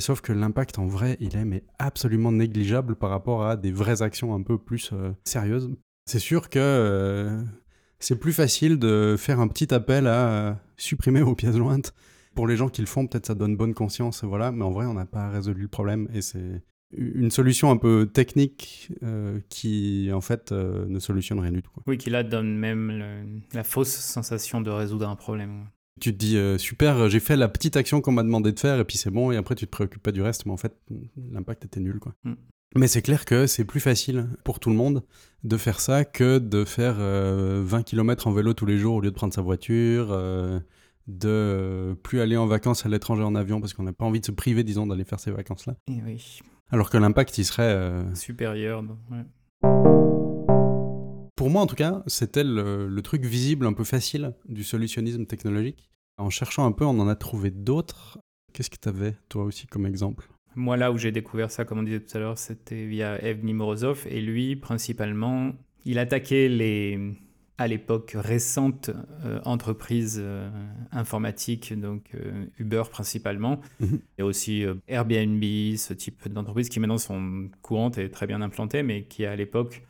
sauf 0.00 0.20
que 0.20 0.32
l'impact 0.32 0.80
en 0.80 0.86
vrai, 0.88 1.16
il 1.20 1.36
est 1.36 1.44
mais 1.44 1.62
absolument 1.78 2.32
négligeable 2.32 2.96
par 2.96 3.10
rapport 3.10 3.46
à 3.46 3.56
des 3.56 3.70
vraies 3.70 4.02
actions 4.02 4.34
un 4.34 4.42
peu 4.42 4.58
plus 4.58 4.90
euh, 4.92 5.12
sérieuses. 5.22 5.70
C'est 6.06 6.18
sûr 6.18 6.50
que 6.50 7.40
c'est 8.00 8.18
plus 8.18 8.32
facile 8.32 8.80
de 8.80 9.14
faire 9.16 9.38
un 9.38 9.46
petit 9.46 9.72
appel 9.72 10.08
à 10.08 10.60
supprimer 10.76 11.22
vos 11.22 11.36
pièces 11.36 11.56
jointes. 11.56 11.94
Pour 12.34 12.48
les 12.48 12.56
gens 12.56 12.68
qui 12.68 12.80
le 12.80 12.88
font, 12.88 13.06
peut-être 13.06 13.26
ça 13.26 13.36
donne 13.36 13.56
bonne 13.56 13.74
conscience, 13.74 14.24
voilà, 14.24 14.50
mais 14.50 14.64
en 14.64 14.72
vrai, 14.72 14.86
on 14.86 14.94
n'a 14.94 15.06
pas 15.06 15.28
résolu 15.28 15.62
le 15.62 15.68
problème 15.68 16.08
et 16.12 16.20
c'est 16.20 16.64
une 16.96 17.30
solution 17.30 17.70
un 17.70 17.76
peu 17.76 18.08
technique 18.12 18.92
euh, 19.02 19.40
qui 19.48 20.10
en 20.12 20.20
fait 20.20 20.52
euh, 20.52 20.86
ne 20.86 20.98
solutionne 20.98 21.40
rien 21.40 21.52
du 21.52 21.62
tout. 21.62 21.70
Oui, 21.86 21.98
qui 21.98 22.10
là 22.10 22.22
donne 22.22 22.56
même 22.56 23.42
la 23.52 23.64
fausse 23.64 23.94
sensation 23.94 24.60
de 24.60 24.70
résoudre 24.70 25.08
un 25.08 25.16
problème. 25.16 25.66
Tu 26.00 26.12
te 26.12 26.18
dis 26.18 26.36
euh, 26.36 26.58
super, 26.58 27.08
j'ai 27.08 27.20
fait 27.20 27.36
la 27.36 27.48
petite 27.48 27.76
action 27.76 28.00
qu'on 28.00 28.12
m'a 28.12 28.22
demandé 28.22 28.52
de 28.52 28.58
faire 28.58 28.78
et 28.78 28.84
puis 28.84 28.96
c'est 28.96 29.10
bon 29.10 29.30
et 29.30 29.36
après 29.36 29.54
tu 29.54 29.66
te 29.66 29.70
préoccupes 29.70 30.02
pas 30.02 30.12
du 30.12 30.22
reste, 30.22 30.46
mais 30.46 30.52
en 30.52 30.56
fait 30.56 30.76
l'impact 31.30 31.64
était 31.64 31.80
nul 31.80 31.98
quoi. 31.98 32.14
Mm. 32.24 32.34
Mais 32.74 32.86
c'est 32.86 33.02
clair 33.02 33.26
que 33.26 33.46
c'est 33.46 33.66
plus 33.66 33.80
facile 33.80 34.28
pour 34.44 34.58
tout 34.58 34.70
le 34.70 34.76
monde 34.76 35.02
de 35.44 35.56
faire 35.58 35.78
ça 35.78 36.06
que 36.06 36.38
de 36.38 36.64
faire 36.64 36.94
20 36.96 37.82
km 37.82 38.28
en 38.28 38.32
vélo 38.32 38.54
tous 38.54 38.64
les 38.64 38.78
jours 38.78 38.94
au 38.94 39.00
lieu 39.02 39.10
de 39.10 39.14
prendre 39.14 39.34
sa 39.34 39.42
voiture, 39.42 40.18
de 41.06 41.94
plus 42.02 42.20
aller 42.20 42.38
en 42.38 42.46
vacances 42.46 42.86
à 42.86 42.88
l'étranger 42.88 43.24
en 43.24 43.34
avion 43.34 43.60
parce 43.60 43.74
qu'on 43.74 43.82
n'a 43.82 43.92
pas 43.92 44.06
envie 44.06 44.20
de 44.20 44.24
se 44.24 44.32
priver, 44.32 44.64
disons, 44.64 44.86
d'aller 44.86 45.04
faire 45.04 45.20
ces 45.20 45.30
vacances-là. 45.30 45.74
Et 45.88 46.00
oui. 46.02 46.40
Alors 46.72 46.88
que 46.88 46.96
l'impact, 46.96 47.36
il 47.36 47.44
serait... 47.44 47.74
Euh, 47.74 48.14
Supérieur. 48.14 48.82
Pour 51.36 51.50
moi, 51.50 51.60
en 51.60 51.66
tout 51.66 51.76
cas, 51.76 52.02
c'était 52.06 52.44
le, 52.44 52.98
truc 53.02 53.26
visible, 53.26 53.66
un 53.66 53.74
peu 53.74 53.84
facile 53.84 54.32
du 54.48 54.64
solutionnisme 54.64 55.26
technologique. 55.26 55.90
En 56.16 56.30
cherchant 56.30 56.64
un 56.64 56.72
peu, 56.72 56.86
on 56.86 56.98
en 56.98 57.08
a 57.08 57.14
trouvé 57.14 57.50
d'autres. 57.50 58.18
Qu'est-ce 58.54 58.70
que 58.70 58.78
tu 58.80 58.88
avais, 58.88 59.14
toi 59.28 59.44
aussi, 59.44 59.66
comme 59.66 59.84
exemple? 59.84 60.30
Moi, 60.54 60.78
là 60.78 60.92
où 60.92 60.96
j'ai 60.96 61.12
découvert 61.12 61.50
ça, 61.50 61.66
comme 61.66 61.80
on 61.80 61.82
disait 61.82 62.00
tout 62.00 62.16
à 62.16 62.20
l'heure, 62.20 62.38
c'était 62.38 62.86
via 62.86 63.22
Evgeny 63.22 63.52
Morozov. 63.52 64.06
Et 64.08 64.22
lui, 64.22 64.56
principalement, 64.56 65.52
il 65.84 65.98
attaquait 65.98 66.48
les, 66.48 66.98
à 67.58 67.68
l'époque 67.68 68.12
récente 68.14 68.90
euh, 69.24 69.40
entreprise 69.44 70.18
euh, 70.22 70.50
informatique, 70.90 71.78
donc 71.78 72.14
euh, 72.14 72.46
Uber 72.58 72.82
principalement, 72.90 73.60
mhm. 73.80 74.00
et 74.18 74.22
aussi 74.22 74.64
Airbnb, 74.88 75.42
ce 75.76 75.92
type 75.92 76.28
d'entreprises 76.28 76.68
qui 76.68 76.80
maintenant 76.80 76.98
sont 76.98 77.50
courantes 77.62 77.98
et 77.98 78.10
très 78.10 78.26
bien 78.26 78.40
implantées, 78.42 78.82
mais 78.82 79.04
qui 79.04 79.24
à 79.24 79.36
l'époque 79.36 79.82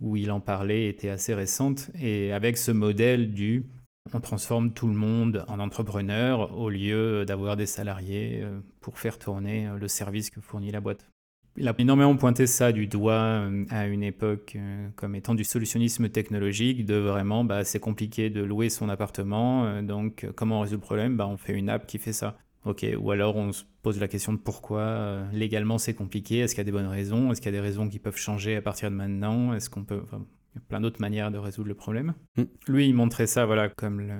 où 0.00 0.16
il 0.16 0.30
en 0.30 0.40
parlait 0.40 0.88
était 0.88 1.08
assez 1.08 1.34
récente, 1.34 1.90
et 2.00 2.32
avec 2.32 2.56
ce 2.56 2.72
modèle 2.72 3.32
du 3.32 3.66
on 4.12 4.20
transforme 4.20 4.74
tout 4.74 4.86
le 4.86 4.92
monde 4.92 5.46
en 5.48 5.58
entrepreneur 5.58 6.58
au 6.58 6.68
lieu 6.68 7.24
d'avoir 7.24 7.56
des 7.56 7.64
salariés 7.64 8.44
pour 8.82 8.98
faire 8.98 9.18
tourner 9.18 9.70
le 9.80 9.88
service 9.88 10.28
que 10.28 10.42
fournit 10.42 10.70
la 10.70 10.82
boîte. 10.82 11.06
Il 11.56 11.68
a 11.68 11.74
énormément 11.78 12.16
pointé 12.16 12.46
ça 12.46 12.72
du 12.72 12.86
doigt 12.86 13.12
euh, 13.12 13.64
à 13.70 13.86
une 13.86 14.02
époque 14.02 14.54
euh, 14.56 14.88
comme 14.96 15.14
étant 15.14 15.34
du 15.34 15.44
solutionnisme 15.44 16.08
technologique, 16.08 16.84
de 16.84 16.96
vraiment, 16.96 17.44
bah, 17.44 17.64
c'est 17.64 17.80
compliqué 17.80 18.28
de 18.28 18.42
louer 18.42 18.70
son 18.70 18.88
appartement, 18.88 19.64
euh, 19.64 19.82
donc 19.82 20.26
comment 20.34 20.58
on 20.58 20.60
résout 20.62 20.76
le 20.76 20.80
problème? 20.80 21.16
Bah, 21.16 21.28
On 21.28 21.36
fait 21.36 21.52
une 21.52 21.68
app 21.68 21.86
qui 21.86 21.98
fait 21.98 22.12
ça. 22.12 22.36
Ok, 22.64 22.86
ou 22.98 23.10
alors 23.10 23.36
on 23.36 23.52
se 23.52 23.64
pose 23.82 24.00
la 24.00 24.08
question 24.08 24.32
de 24.32 24.38
pourquoi 24.38 24.80
euh, 24.80 25.30
légalement 25.32 25.76
c'est 25.76 25.92
compliqué, 25.92 26.38
est-ce 26.38 26.54
qu'il 26.54 26.60
y 26.60 26.62
a 26.62 26.64
des 26.64 26.72
bonnes 26.72 26.86
raisons, 26.86 27.30
est-ce 27.30 27.40
qu'il 27.40 27.52
y 27.52 27.54
a 27.54 27.58
des 27.60 27.64
raisons 27.64 27.88
qui 27.88 27.98
peuvent 27.98 28.16
changer 28.16 28.56
à 28.56 28.62
partir 28.62 28.90
de 28.90 28.96
maintenant, 28.96 29.52
est-ce 29.52 29.68
qu'on 29.68 29.84
peut... 29.84 30.00
il 30.12 30.16
y 30.16 30.58
a 30.58 30.62
plein 30.66 30.80
d'autres 30.80 31.00
manières 31.00 31.30
de 31.30 31.36
résoudre 31.36 31.68
le 31.68 31.74
problème. 31.74 32.14
Mm. 32.38 32.42
Lui, 32.68 32.88
il 32.88 32.94
montrait 32.94 33.26
ça 33.26 33.44
voilà, 33.44 33.68
comme 33.68 34.00
le, 34.00 34.14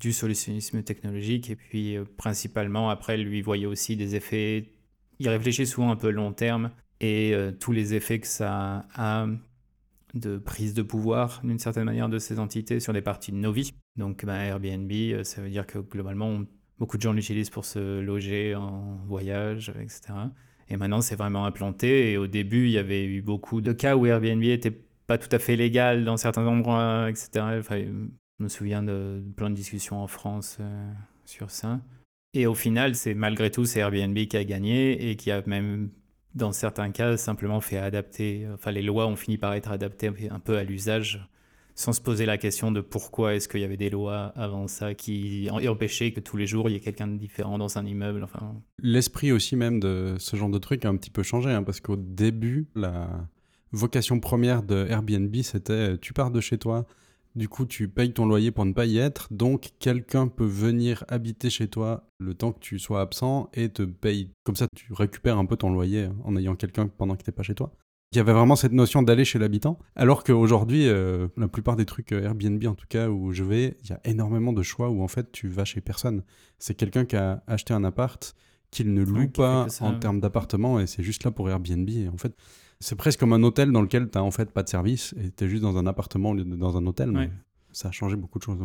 du 0.00 0.12
solutionnisme 0.12 0.82
technologique, 0.82 1.50
et 1.50 1.56
puis 1.56 1.96
euh, 1.96 2.04
principalement, 2.16 2.90
après, 2.90 3.16
lui 3.16 3.42
voyait 3.42 3.66
aussi 3.66 3.96
des 3.96 4.16
effets, 4.16 4.72
il 5.20 5.28
réfléchit 5.28 5.66
souvent 5.66 5.92
un 5.92 5.96
peu 5.96 6.10
long 6.10 6.32
terme, 6.32 6.72
et 7.00 7.32
euh, 7.34 7.52
tous 7.52 7.70
les 7.70 7.94
effets 7.94 8.18
que 8.18 8.26
ça 8.26 8.86
a 8.94 9.26
de 10.14 10.38
prise 10.38 10.74
de 10.74 10.82
pouvoir 10.82 11.40
d'une 11.44 11.60
certaine 11.60 11.84
manière 11.84 12.08
de 12.08 12.18
ces 12.18 12.40
entités 12.40 12.80
sur 12.80 12.92
des 12.92 13.00
parties 13.00 13.30
de 13.30 13.36
nos 13.36 13.52
vies. 13.52 13.72
Donc 13.96 14.24
bah, 14.24 14.44
Airbnb, 14.44 15.22
ça 15.22 15.40
veut 15.40 15.50
dire 15.50 15.66
que 15.66 15.78
globalement, 15.78 16.40
Beaucoup 16.80 16.96
de 16.96 17.02
gens 17.02 17.12
l'utilisent 17.12 17.50
pour 17.50 17.66
se 17.66 18.00
loger 18.00 18.54
en 18.54 18.96
voyage, 19.06 19.70
etc. 19.82 20.14
Et 20.70 20.78
maintenant, 20.78 21.02
c'est 21.02 21.14
vraiment 21.14 21.44
implanté. 21.44 22.10
Et 22.10 22.16
au 22.16 22.26
début, 22.26 22.64
il 22.64 22.70
y 22.70 22.78
avait 22.78 23.04
eu 23.04 23.20
beaucoup 23.20 23.60
de 23.60 23.74
cas 23.74 23.96
où 23.96 24.06
Airbnb 24.06 24.42
était 24.44 24.80
pas 25.06 25.18
tout 25.18 25.28
à 25.30 25.38
fait 25.38 25.56
légal 25.56 26.06
dans 26.06 26.16
certains 26.16 26.46
endroits, 26.46 27.10
etc. 27.10 27.60
Je 27.68 28.42
me 28.42 28.48
souviens 28.48 28.82
de 28.82 29.22
plein 29.36 29.50
de 29.50 29.54
discussions 29.54 30.02
en 30.02 30.06
France 30.06 30.56
euh, 30.58 30.92
sur 31.26 31.50
ça. 31.50 31.80
Et 32.34 32.46
au 32.46 32.54
final, 32.54 32.94
c'est 32.94 33.14
malgré 33.14 33.50
tout, 33.50 33.64
c'est 33.64 33.80
Airbnb 33.80 34.16
qui 34.16 34.36
a 34.36 34.44
gagné 34.44 35.10
et 35.10 35.16
qui 35.16 35.30
a 35.30 35.42
même, 35.46 35.90
dans 36.34 36.52
certains 36.52 36.90
cas, 36.90 37.16
simplement 37.16 37.60
fait 37.60 37.78
adapter. 37.78 38.46
Enfin, 38.54 38.70
les 38.70 38.82
lois 38.82 39.06
ont 39.06 39.16
fini 39.16 39.36
par 39.36 39.54
être 39.54 39.70
adaptées 39.70 40.12
un 40.30 40.38
peu 40.38 40.56
à 40.56 40.64
l'usage 40.64 41.28
sans 41.80 41.92
se 41.94 42.00
poser 42.02 42.26
la 42.26 42.36
question 42.36 42.72
de 42.72 42.82
pourquoi 42.82 43.34
est-ce 43.34 43.48
qu'il 43.48 43.60
y 43.60 43.64
avait 43.64 43.78
des 43.78 43.88
lois 43.88 44.32
avant 44.36 44.68
ça 44.68 44.92
qui 44.92 45.48
empêchaient 45.50 46.12
que 46.12 46.20
tous 46.20 46.36
les 46.36 46.46
jours 46.46 46.68
il 46.68 46.74
y 46.74 46.76
ait 46.76 46.80
quelqu'un 46.80 47.06
de 47.06 47.16
différent 47.16 47.56
dans 47.56 47.78
un 47.78 47.86
immeuble. 47.86 48.26
L'esprit 48.82 49.32
aussi 49.32 49.56
même 49.56 49.80
de 49.80 50.16
ce 50.18 50.36
genre 50.36 50.50
de 50.50 50.58
truc 50.58 50.84
a 50.84 50.90
un 50.90 50.96
petit 50.96 51.10
peu 51.10 51.22
changé, 51.22 51.48
hein, 51.50 51.62
parce 51.62 51.80
qu'au 51.80 51.96
début, 51.96 52.66
la 52.74 53.26
vocation 53.72 54.20
première 54.20 54.62
de 54.62 54.86
Airbnb, 54.88 55.34
c'était 55.36 55.96
tu 55.96 56.12
pars 56.12 56.30
de 56.30 56.40
chez 56.42 56.58
toi, 56.58 56.84
du 57.34 57.48
coup 57.48 57.66
tu 57.66 57.88
payes 57.88 58.12
ton 58.12 58.26
loyer 58.26 58.50
pour 58.50 58.64
ne 58.64 58.72
pas 58.72 58.86
y 58.86 58.98
être, 58.98 59.28
donc 59.30 59.70
quelqu'un 59.78 60.28
peut 60.28 60.46
venir 60.46 61.04
habiter 61.08 61.50
chez 61.50 61.68
toi 61.68 62.08
le 62.18 62.34
temps 62.34 62.52
que 62.52 62.60
tu 62.60 62.78
sois 62.78 63.00
absent 63.00 63.48
et 63.54 63.68
te 63.68 63.82
paye. 63.82 64.30
Comme 64.44 64.56
ça, 64.56 64.66
tu 64.74 64.92
récupères 64.92 65.38
un 65.38 65.46
peu 65.46 65.56
ton 65.56 65.70
loyer 65.70 66.08
en 66.24 66.36
ayant 66.36 66.54
quelqu'un 66.54 66.88
pendant 66.88 67.16
que 67.16 67.22
tu 67.22 67.30
n'es 67.30 67.34
pas 67.34 67.42
chez 67.42 67.54
toi. 67.54 67.72
Il 68.12 68.16
y 68.16 68.20
avait 68.20 68.32
vraiment 68.32 68.56
cette 68.56 68.72
notion 68.72 69.02
d'aller 69.02 69.24
chez 69.24 69.38
l'habitant. 69.38 69.78
Alors 69.94 70.24
qu'aujourd'hui, 70.24 70.88
euh, 70.88 71.28
la 71.36 71.46
plupart 71.46 71.76
des 71.76 71.84
trucs 71.84 72.10
euh, 72.10 72.24
Airbnb, 72.24 72.64
en 72.66 72.74
tout 72.74 72.88
cas, 72.88 73.08
où 73.08 73.32
je 73.32 73.44
vais, 73.44 73.76
il 73.84 73.90
y 73.90 73.92
a 73.92 74.00
énormément 74.02 74.52
de 74.52 74.62
choix 74.62 74.90
où 74.90 75.00
en 75.00 75.06
fait 75.06 75.30
tu 75.30 75.46
vas 75.46 75.64
chez 75.64 75.80
personne. 75.80 76.24
C'est 76.58 76.74
quelqu'un 76.74 77.04
qui 77.04 77.14
a 77.14 77.44
acheté 77.46 77.72
un 77.72 77.84
appart, 77.84 78.34
qu'il 78.72 78.94
ne 78.94 79.04
loue 79.04 79.28
pas 79.28 79.68
en 79.80 79.94
termes 79.94 80.20
d'appartement 80.20 80.80
et 80.80 80.88
c'est 80.88 81.04
juste 81.04 81.22
là 81.22 81.30
pour 81.30 81.48
Airbnb. 81.48 81.88
Et 81.88 82.08
en 82.08 82.16
fait, 82.16 82.34
c'est 82.80 82.96
presque 82.96 83.20
comme 83.20 83.32
un 83.32 83.42
hôtel 83.42 83.72
dans 83.72 83.82
lequel 83.82 84.10
tu 84.10 84.18
n'as 84.18 84.24
en 84.24 84.30
fait 84.30 84.50
pas 84.50 84.62
de 84.62 84.68
service 84.68 85.14
et 85.22 85.30
tu 85.30 85.44
es 85.44 85.48
juste 85.48 85.62
dans 85.62 85.76
un 85.76 85.86
appartement 85.86 86.30
au 86.30 86.34
lieu 86.34 86.44
de 86.44 86.56
dans 86.56 86.76
un 86.76 86.86
hôtel. 86.86 87.12
Mais 87.12 87.30
ça 87.72 87.88
a 87.88 87.92
changé 87.92 88.16
beaucoup 88.16 88.38
de 88.38 88.44
choses. 88.44 88.58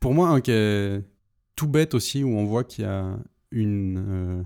Pour 0.00 0.14
moi, 0.14 0.28
un 0.28 0.40
qui 0.40 0.52
est 0.52 1.04
tout 1.56 1.68
bête 1.68 1.94
aussi, 1.94 2.24
où 2.24 2.30
on 2.30 2.44
voit 2.44 2.64
qu'il 2.64 2.84
y 2.84 2.88
a 2.88 3.18
une. 3.50 3.98
Euh, 3.98 4.42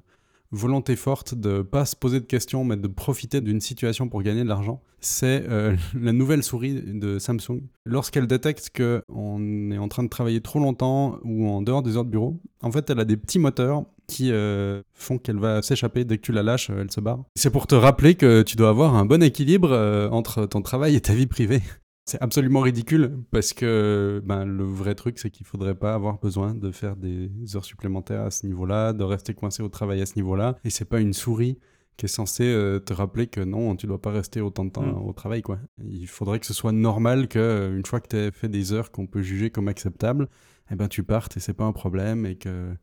volonté 0.55 0.97
forte 0.97 1.35
de 1.35 1.63
pas 1.63 1.85
se 1.85 1.97
poser 1.97 2.21
de 2.21 2.25
questions, 2.25 2.65
mais 2.65 2.77
de 2.77 2.89
profiter 2.89 3.41
d'une 3.41 3.61
situation 3.61 4.09
pour 4.09 4.23
gagner 4.23 4.45
de 4.45 4.49
l'argent, 4.49 4.83
c'est 5.01 5.45
euh, 5.49 5.77
la 6.01 6.13
nouvelle 6.13 6.43
souris 6.43 6.81
de 6.81 7.19
Samsung. 7.19 7.63
Lorsqu'elle 7.85 8.27
détecte 8.27 8.71
qu'on 8.75 9.71
est 9.71 9.79
en 9.79 9.89
train 9.89 10.05
de 10.05 10.09
travailler 10.09 10.41
trop 10.41 10.61
longtemps 10.61 11.19
ou 11.25 11.49
en 11.49 11.61
dehors 11.61 11.83
des 11.83 11.97
heures 11.97 12.05
de 12.05 12.11
bureau, 12.11 12.41
en 12.63 12.71
fait, 12.71 12.89
elle 12.89 13.01
a 13.01 13.05
des 13.05 13.17
petits 13.17 13.39
moteurs 13.39 13.85
qui 14.07 14.31
euh, 14.33 14.83
font 14.93 15.19
qu'elle 15.19 15.39
va 15.39 15.63
s'échapper 15.63 16.05
dès 16.05 16.19
que 16.19 16.23
tu 16.23 16.33
la 16.33 16.43
lâches, 16.43 16.71
elle 16.71 16.91
se 16.91 17.01
barre. 17.01 17.25
C'est 17.37 17.51
pour 17.51 17.67
te 17.67 17.75
rappeler 17.75 18.15
que 18.15 18.43
tu 18.43 18.57
dois 18.57 18.69
avoir 18.69 18.95
un 18.95 19.05
bon 19.05 19.23
équilibre 19.23 19.73
euh, 19.73 20.09
entre 20.11 20.47
ton 20.47 20.63
travail 20.63 20.95
et 20.97 21.01
ta 21.01 21.15
vie 21.15 21.27
privée. 21.27 21.63
C'est 22.07 22.21
absolument 22.21 22.61
ridicule 22.61 23.17
parce 23.31 23.55
que 23.55 24.23
ben, 24.27 24.45
le 24.45 24.65
vrai 24.65 24.95
truc, 24.95 25.19
c'est 25.19 25.31
qu'il 25.31 25.47
faudrait 25.47 25.75
pas 25.75 25.95
avoir 25.95 26.19
besoin 26.19 26.55
de 26.55 26.71
faire 26.71 26.97
des 26.97 27.31
heures 27.57 27.65
supplémentaires 27.65 28.25
à 28.25 28.31
ce 28.31 28.45
niveau-là, 28.45 28.93
de 28.93 29.03
rester 29.03 29.33
coincé 29.33 29.63
au 29.63 29.71
travail 29.71 30.03
à 30.03 30.07
ce 30.07 30.17
niveau-là. 30.17 30.59
Et 30.65 30.71
c'est 30.71 30.85
pas 30.85 31.01
une 31.01 31.15
souris 31.15 31.59
qui 31.97 32.07
est 32.07 32.09
censée 32.09 32.45
euh, 32.45 32.79
te 32.81 32.93
rappeler 32.93 33.27
que 33.27 33.41
non, 33.41 33.77
tu 33.77 33.87
dois 33.87 34.01
pas 34.01 34.11
rester 34.11 34.41
autant 34.41 34.65
de 34.65 34.71
temps 34.71 34.83
mm. 34.83 35.07
au 35.07 35.13
travail. 35.13 35.43
Quoi. 35.43 35.59
Il 35.79 36.07
faudrait 36.07 36.41
que 36.41 36.47
ce 36.47 36.55
soit 36.55 36.73
normal 36.73 37.29
que 37.29 37.39
euh, 37.39 37.77
une 37.77 37.87
fois 37.87 38.01
que 38.01 38.09
tu 38.09 38.17
as 38.17 38.31
fait 38.33 38.49
des 38.49 38.73
heures 38.73 38.91
qu'on 38.91 39.07
peut 39.07 39.23
juger 39.23 39.51
comme 39.51 39.69
acceptables, 39.69 40.29
eh 40.71 40.75
ben, 40.75 40.89
tu 40.89 41.05
partes 41.05 41.37
et 41.37 41.41
c'est 41.41 41.55
pas 41.55 41.65
un 41.65 41.73
problème 41.73 42.27
et 42.27 42.37
que 42.37 42.75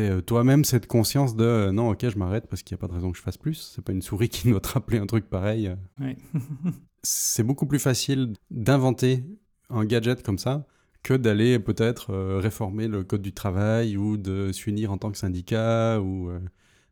euh, 0.00 0.20
toi-même 0.20 0.64
cette 0.64 0.86
conscience 0.86 1.36
de 1.36 1.70
non, 1.70 1.90
ok, 1.90 2.08
je 2.08 2.18
m'arrête 2.18 2.46
parce 2.48 2.62
qu'il 2.62 2.74
n'y 2.74 2.80
a 2.80 2.82
pas 2.82 2.88
de 2.88 2.94
raison 2.94 3.12
que 3.12 3.18
je 3.18 3.22
fasse 3.22 3.38
plus. 3.38 3.72
C'est 3.74 3.84
pas 3.84 3.92
une 3.92 4.02
souris 4.02 4.28
qui 4.28 4.50
doit 4.50 4.60
te 4.60 4.68
rappeler 4.68 4.98
un 4.98 5.06
truc 5.06 5.28
pareil. 5.28 5.74
Oui. 6.00 6.16
c'est 7.04 7.42
beaucoup 7.42 7.66
plus 7.66 7.78
facile 7.78 8.32
d'inventer 8.50 9.24
un 9.70 9.84
gadget 9.84 10.22
comme 10.22 10.38
ça 10.38 10.66
que 11.02 11.14
d'aller 11.14 11.58
peut-être 11.58 12.10
euh, 12.10 12.38
réformer 12.38 12.88
le 12.88 13.04
code 13.04 13.22
du 13.22 13.32
travail 13.32 13.96
ou 13.96 14.16
de 14.16 14.52
s'unir 14.52 14.90
en 14.90 14.98
tant 14.98 15.12
que 15.12 15.18
syndicat 15.18 16.00
ou 16.00 16.30
euh, 16.30 16.40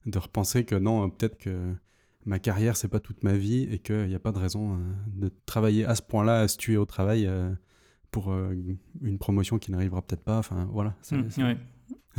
de 0.06 0.18
repenser 0.18 0.64
que 0.64 0.75
non, 0.75 1.09
peut-être 1.09 1.38
que 1.38 1.75
ma 2.26 2.38
carrière, 2.38 2.76
c'est 2.76 2.88
pas 2.88 3.00
toute 3.00 3.25
ma 3.25 3.32
vie 3.32 3.66
et 3.71 3.78
qu'il 3.78 4.06
n'y 4.06 4.14
a 4.14 4.21
pas 4.21 4.32
de 4.32 4.38
raison 4.38 4.75
euh, 4.75 4.76
de 5.14 5.32
travailler 5.47 5.87
à 5.87 5.94
ce 5.94 6.02
point-là, 6.02 6.40
à 6.40 6.49
se 6.49 6.59
tuer 6.59 6.76
au 6.76 6.85
travail 6.85 7.28
pour 8.11 8.30
une 9.00 9.18
promotion 9.18 9.59
qui 9.59 9.73
n'arrivera 9.73 10.02
peut-être 10.02 10.23
pas. 10.23 10.38
Enfin, 10.38 10.68
voilà. 10.71 10.94
Mmh, 11.11 11.54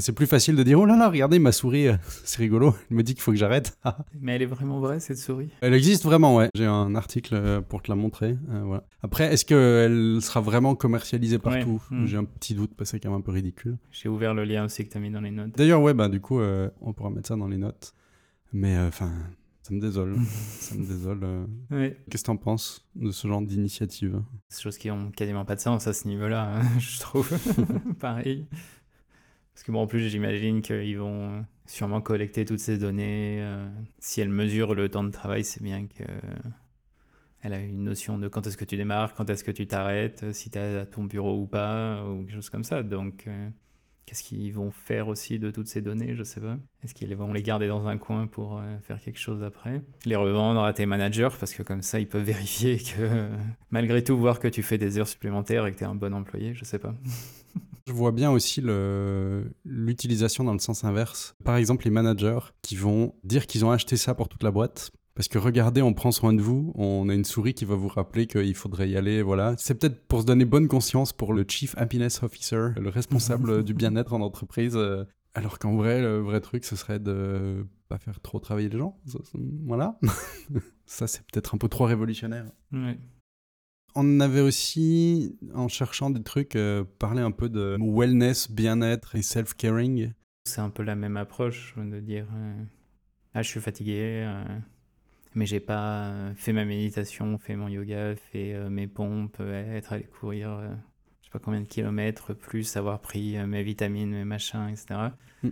c'est 0.02 0.14
plus 0.14 0.26
facile 0.26 0.56
de 0.56 0.64
dire 0.64 0.80
oh 0.80 0.86
là 0.86 0.98
là, 0.98 1.10
regardez 1.10 1.40
ma 1.40 1.52
souris, 1.52 1.88
euh, 1.88 1.96
c'est 2.24 2.40
rigolo. 2.40 2.76
Elle 2.90 2.98
me 2.98 3.04
dit 3.04 3.14
qu'il 3.14 3.22
faut 3.22 3.32
que 3.32 3.38
j'arrête. 3.38 3.78
Mais 4.22 4.36
elle 4.36 4.42
est 4.42 4.48
vraiment 4.48 4.80
vraie 4.80 5.00
cette 5.00 5.18
souris 5.18 5.50
Elle 5.62 5.74
existe 5.74 6.04
vraiment, 6.04 6.36
ouais. 6.36 6.50
J'ai 6.56 6.66
un 6.66 6.96
article 6.96 7.36
euh, 7.36 7.62
pour 7.62 7.82
te 7.82 7.92
la 7.92 7.96
montrer. 7.96 8.38
Euh, 8.50 8.64
voilà. 8.64 8.84
Après, 9.02 9.32
est-ce 9.34 9.46
qu'elle 9.46 10.22
sera 10.22 10.42
vraiment 10.42 10.76
commercialisée 10.76 11.40
partout? 11.40 11.82
Hmm. 11.92 12.06
J'ai 12.06 12.18
un 12.18 12.26
petit 12.26 12.56
doute 12.56 12.72
parce 12.76 12.92
que 12.92 12.98
c'est 12.98 13.00
quand 13.00 13.10
même 13.10 13.20
un 13.20 13.22
peu 13.22 13.32
ridicule. 13.32 13.78
J'ai 13.92 14.10
ouvert 14.10 14.34
le 14.34 14.44
lien 14.44 14.66
aussi 14.66 14.86
que 14.86 14.92
tu 14.92 14.98
as 14.98 15.02
mis 15.02 15.12
dans 15.12 15.22
les 15.22 15.32
notes. 15.32 15.56
D'ailleurs, 15.56 15.82
ouais, 15.82 15.94
bah 15.94 16.10
du 16.10 16.20
coup, 16.20 16.40
on 16.42 16.94
pourra 16.94 17.10
mettre 17.10 17.28
ça 17.28 17.36
dans 17.36 17.48
les 17.48 17.58
notes. 17.58 17.94
Mais 18.52 18.78
enfin, 18.78 19.12
ça 19.62 19.74
me 19.74 19.80
désole. 19.80 20.16
ça 20.60 20.76
me 20.76 20.86
désole. 20.86 21.48
Qu'est-ce 22.10 22.24
que 22.24 22.28
t'en 22.28 22.38
penses 22.38 22.86
de 22.96 23.12
ce 23.12 23.28
genre 23.28 23.42
d'initiative? 23.42 24.22
C'est 24.50 24.58
des 24.58 24.64
choses 24.64 24.78
qui 24.78 24.92
ont 24.92 25.12
quasiment 25.12 25.46
pas 25.46 25.56
de 25.56 25.62
sens 25.62 25.88
à 25.88 25.94
ce 25.94 26.08
niveau-là, 26.08 26.58
hein, 26.58 26.80
je 26.80 27.00
trouve. 27.00 27.32
Pareil. 28.00 28.48
Parce 29.54 29.64
que 29.64 29.72
bon, 29.72 29.82
en 29.82 29.88
plus, 29.88 30.10
j'imagine 30.10 30.62
qu'ils 30.62 30.98
vont 30.98 31.46
sûrement 31.66 32.02
collecter 32.02 32.46
toutes 32.46 32.60
ces 32.60 32.78
données. 32.78 33.40
Euh, 33.42 33.68
si 34.00 34.22
elle 34.22 34.30
mesure 34.30 34.76
le 34.76 34.90
temps 34.90 35.04
de 35.04 35.12
travail, 35.12 35.44
c'est 35.44 35.62
bien 35.62 35.86
qu'elle 35.88 37.54
a 37.54 37.60
une 37.60 37.84
notion 37.84 38.18
de 38.18 38.28
quand 38.28 38.48
est-ce 38.48 38.58
que 38.58 38.66
tu 38.66 38.78
démarres, 38.78 39.14
quand 39.14 39.30
est-ce 39.30 39.44
que 39.44 39.52
tu 39.52 39.68
t'arrêtes, 39.68 40.34
si 40.34 40.50
tu 40.50 40.58
es 40.58 40.78
à 40.78 40.86
ton 40.86 41.04
bureau 41.04 41.40
ou 41.40 41.46
pas, 41.46 42.04
ou 42.06 42.22
quelque 42.22 42.36
chose 42.36 42.50
comme 42.50 42.64
ça. 42.64 42.84
Donc, 42.84 43.26
euh, 43.28 43.50
Qu'est-ce 44.06 44.24
qu'ils 44.24 44.52
vont 44.54 44.70
faire 44.70 45.08
aussi 45.08 45.40
de 45.40 45.50
toutes 45.50 45.68
ces 45.68 45.82
données 45.82 46.14
Je 46.16 46.24
sais 46.24 46.42
pas. 46.42 46.58
Est-ce 46.84 46.94
qu'ils 46.94 47.16
vont 47.16 47.32
les 47.32 47.42
garder 47.42 47.68
dans 47.68 47.88
un 47.88 47.98
coin 47.98 48.28
pour 48.28 48.60
euh, 48.60 48.78
faire 48.80 49.00
quelque 49.00 49.20
chose 49.20 49.44
après? 49.44 49.82
Les 50.06 50.18
revendre 50.18 50.62
à 50.64 50.74
tes 50.74 50.86
managers 50.86 51.30
parce 51.40 51.54
que 51.54 51.64
comme 51.64 51.82
ça 51.82 52.00
ils 52.00 52.08
peuvent 52.08 52.24
vérifier 52.26 52.80
que 52.80 53.30
malgré 53.72 54.04
tout 54.04 54.18
voir 54.18 54.40
que 54.40 54.48
tu 54.48 54.62
fais 54.62 54.78
des 54.78 55.00
heures 55.00 55.08
supplémentaires 55.08 55.66
et 55.66 55.72
que 55.72 55.78
tu 55.78 55.84
es 55.84 55.88
un 55.88 55.96
bon 55.96 56.14
employé, 56.14 56.54
je 56.54 56.66
sais 56.66 56.80
pas. 56.80 56.94
je 57.86 57.94
vois 57.94 58.12
bien 58.12 58.32
aussi 58.32 58.62
l'utilisation 59.66 60.44
dans 60.44 60.54
le 60.54 60.60
sens 60.60 60.84
inverse. 60.84 61.36
Par 61.44 61.58
exemple, 61.58 61.86
les 61.86 61.92
managers 61.92 62.40
qui 62.62 62.76
vont 62.76 63.14
dire 63.24 63.48
qu'ils 63.48 63.66
ont 63.66 63.72
acheté 63.72 63.98
ça 63.98 64.16
pour 64.16 64.30
toute 64.30 64.44
la 64.44 64.52
boîte 64.52 64.92
parce 65.16 65.28
que 65.28 65.38
regardez, 65.38 65.82
on 65.82 65.94
prend 65.94 66.12
soin 66.12 66.34
de 66.34 66.42
vous, 66.42 66.72
on 66.76 67.08
a 67.08 67.14
une 67.14 67.26
souris 67.26 67.54
qui 67.54 67.66
va 67.66 67.76
vous 67.76 67.88
rappeler 67.88 68.26
qu'il 68.26 68.56
faudrait 68.56 68.90
y 68.90 68.98
aller, 68.98 69.22
voilà. 69.22 69.54
C'est 69.60 69.76
peut-être 69.76 70.08
pour 70.08 70.22
se 70.22 70.26
donner 70.26 70.44
bonne 70.44 70.68
conscience 70.68 71.14
pour 71.14 71.34
le 71.34 71.46
Chief 71.48 71.76
Happiness 71.78 72.24
Officer, 72.24 72.70
le 72.78 72.90
responsable 72.90 73.64
du 73.64 73.76
bien-être 73.76 74.14
en 74.14 74.22
entreprise. 74.22 74.76
Euh, 74.76 75.06
alors 75.36 75.60
qu'en 75.60 75.76
vrai, 75.76 76.02
le 76.02 76.20
vrai 76.20 76.42
truc, 76.42 76.66
ce 76.66 76.76
serait 76.76 77.00
de 77.00 77.66
pas 77.90 78.00
faire 78.00 78.20
trop 78.22 78.40
travailler 78.40 78.70
les 78.70 78.78
gens. 78.78 79.00
Voilà. 79.66 80.00
Ça, 80.86 81.06
c'est 81.06 81.22
peut-être 81.28 81.54
un 81.54 81.58
peu 81.60 81.70
trop 81.70 81.86
révolutionnaire. 81.86 82.46
On 83.96 84.20
avait 84.20 84.42
aussi, 84.42 85.38
en 85.54 85.68
cherchant 85.68 86.10
des 86.10 86.24
trucs, 86.24 86.56
euh, 86.56 86.84
parlé 87.00 87.22
un 87.22 87.32
peu 87.32 87.50
de 87.50 87.78
wellness, 87.80 88.50
bien-être 88.50 89.16
et 89.16 89.22
self-caring. 89.22 90.14
C'est 90.46 90.62
un 90.62 90.70
peu 90.70 90.84
la 90.84 90.96
même 90.96 91.18
approche 91.18 91.76
de 91.78 92.00
dire 92.00 92.26
euh, 92.36 92.64
Ah, 93.34 93.44
je 93.44 93.50
suis 93.50 93.62
fatigué, 93.62 94.28
mais 95.36 95.46
j'ai 95.46 95.60
pas 95.60 96.06
euh, 96.06 96.34
fait 96.36 96.54
ma 96.54 96.66
méditation, 96.66 97.38
fait 97.38 97.56
mon 97.56 97.68
yoga, 97.68 98.16
fait 98.16 98.54
euh, 98.54 98.70
mes 98.70 98.88
pompes, 98.88 99.38
euh, 99.40 99.76
être 99.76 99.94
allé 99.94 100.04
courir 100.04 100.60
je 101.22 101.28
sais 101.28 101.32
pas 101.32 101.40
combien 101.40 101.62
de 101.62 101.68
kilomètres, 101.68 102.34
plus 102.34 102.78
avoir 102.78 103.00
pris 103.00 103.38
mes 103.48 103.64
vitamines, 103.64 104.12
mes 104.12 104.26
machins, 104.26 104.68
etc. 104.70 105.10
Mm. 105.42 105.50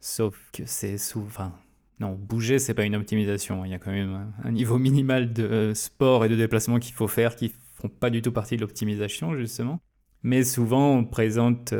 Sauf 0.00 0.50
que 0.52 0.64
c'est 0.66 0.98
souvent. 0.98 1.52
non, 2.00 2.14
bouger, 2.14 2.58
c'est 2.58 2.74
pas 2.74 2.84
une 2.84 2.96
optimisation. 2.96 3.64
Il 3.64 3.70
y 3.70 3.74
a 3.74 3.78
quand 3.78 3.92
même 3.92 4.32
un 4.42 4.50
niveau 4.50 4.78
minimal 4.78 5.32
de 5.32 5.72
sport 5.74 6.24
et 6.24 6.28
de 6.28 6.34
déplacement 6.34 6.80
qu'il 6.80 6.94
faut 6.94 7.08
faire 7.08 7.36
qui 7.36 7.52
pas 7.88 8.10
du 8.10 8.22
tout 8.22 8.32
partie 8.32 8.56
de 8.56 8.60
l'optimisation, 8.60 9.36
justement. 9.36 9.80
Mais 10.22 10.44
souvent, 10.44 10.94
on 10.94 11.04
présente 11.04 11.74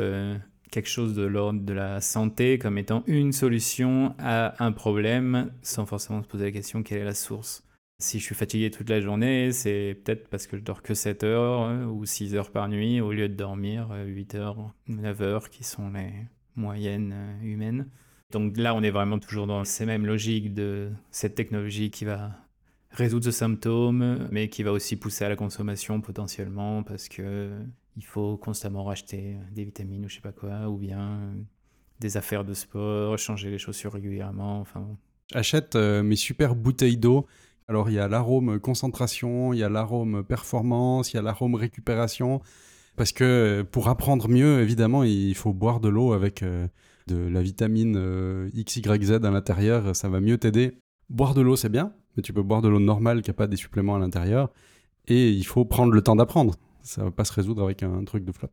quelque 0.73 0.89
chose 0.89 1.13
de 1.13 1.21
l'ordre 1.21 1.61
de 1.61 1.73
la 1.73 2.01
santé 2.01 2.57
comme 2.57 2.79
étant 2.79 3.03
une 3.05 3.31
solution 3.31 4.15
à 4.17 4.55
un 4.63 4.71
problème 4.71 5.51
sans 5.61 5.85
forcément 5.85 6.23
se 6.23 6.27
poser 6.27 6.45
la 6.45 6.51
question 6.51 6.81
quelle 6.81 6.97
est 6.97 7.05
la 7.05 7.13
source? 7.13 7.63
Si 7.99 8.19
je 8.19 8.25
suis 8.25 8.33
fatigué 8.33 8.71
toute 8.71 8.89
la 8.89 8.99
journée, 8.99 9.51
c'est 9.51 10.01
peut-être 10.03 10.27
parce 10.29 10.47
que 10.47 10.57
je 10.57 10.63
dors 10.63 10.81
que 10.81 10.95
7 10.95 11.23
heures 11.23 11.61
euh, 11.61 11.85
ou 11.85 12.05
6 12.05 12.33
heures 12.33 12.51
par 12.51 12.67
nuit 12.69 13.01
au 13.01 13.11
lieu 13.13 13.29
de 13.29 13.35
dormir 13.35 13.89
8 14.03 14.33
heures, 14.33 14.73
9 14.87 15.21
heures 15.21 15.49
qui 15.51 15.63
sont 15.63 15.91
les 15.91 16.11
moyennes 16.55 17.15
humaines. 17.43 17.87
Donc 18.31 18.57
là, 18.57 18.73
on 18.73 18.81
est 18.81 18.89
vraiment 18.89 19.19
toujours 19.19 19.45
dans 19.45 19.63
ces 19.63 19.85
mêmes 19.85 20.07
logiques 20.07 20.55
de 20.55 20.89
cette 21.11 21.35
technologie 21.35 21.91
qui 21.91 22.03
va 22.03 22.31
résoudre 22.93 23.25
ce 23.25 23.31
symptôme, 23.31 24.27
mais 24.31 24.49
qui 24.49 24.63
va 24.63 24.71
aussi 24.71 24.95
pousser 24.95 25.25
à 25.25 25.29
la 25.29 25.35
consommation 25.35 25.99
potentiellement 25.99 26.83
parce 26.83 27.09
que 27.09 27.51
il 27.97 28.05
faut 28.05 28.37
constamment 28.37 28.83
racheter 28.83 29.35
des 29.51 29.65
vitamines 29.65 30.05
ou 30.05 30.09
je 30.09 30.15
sais 30.15 30.21
pas 30.21 30.31
quoi, 30.31 30.69
ou 30.69 30.77
bien 30.77 31.19
des 31.99 32.17
affaires 32.17 32.43
de 32.43 32.53
sport, 32.53 33.17
changer 33.17 33.49
les 33.49 33.57
chaussures 33.57 33.93
régulièrement. 33.93 34.59
Enfin, 34.59 34.85
Achète 35.33 35.75
euh, 35.75 36.03
mes 36.03 36.15
super 36.15 36.55
bouteilles 36.55 36.97
d'eau. 36.97 37.25
Alors 37.67 37.89
il 37.89 37.93
y 37.93 37.99
a 37.99 38.07
l'arôme 38.07 38.59
concentration, 38.59 39.53
il 39.53 39.59
y 39.59 39.63
a 39.63 39.69
l'arôme 39.69 40.23
performance, 40.23 41.13
il 41.13 41.15
y 41.15 41.19
a 41.19 41.21
l'arôme 41.21 41.55
récupération. 41.55 42.41
Parce 42.95 43.11
que 43.11 43.65
pour 43.71 43.87
apprendre 43.87 44.27
mieux, 44.29 44.61
évidemment, 44.61 45.03
il 45.03 45.33
faut 45.33 45.53
boire 45.53 45.79
de 45.79 45.89
l'eau 45.89 46.13
avec 46.13 46.43
euh, 46.43 46.67
de 47.07 47.17
la 47.17 47.41
vitamine 47.41 47.95
euh, 47.97 48.49
X, 48.53 48.75
Y, 48.75 49.03
Z 49.03 49.11
à 49.13 49.31
l'intérieur. 49.31 49.95
Ça 49.95 50.09
va 50.09 50.19
mieux 50.19 50.37
t'aider. 50.37 50.77
Boire 51.09 51.33
de 51.33 51.41
l'eau, 51.41 51.55
c'est 51.55 51.69
bien, 51.69 51.93
mais 52.15 52.23
tu 52.23 52.33
peux 52.33 52.43
boire 52.43 52.61
de 52.61 52.67
l'eau 52.67 52.79
normale 52.79 53.21
qui 53.21 53.29
n'a 53.29 53.33
pas 53.33 53.47
des 53.47 53.55
suppléments 53.57 53.95
à 53.95 53.99
l'intérieur. 53.99 54.51
Et 55.07 55.29
il 55.29 55.45
faut 55.45 55.65
prendre 55.65 55.91
le 55.93 56.01
temps 56.01 56.15
d'apprendre. 56.15 56.55
Ça 56.81 57.03
va 57.03 57.11
pas 57.11 57.25
se 57.25 57.33
résoudre 57.33 57.63
avec 57.63 57.83
un 57.83 58.03
truc 58.03 58.23
de 58.25 58.31
flop. 58.31 58.49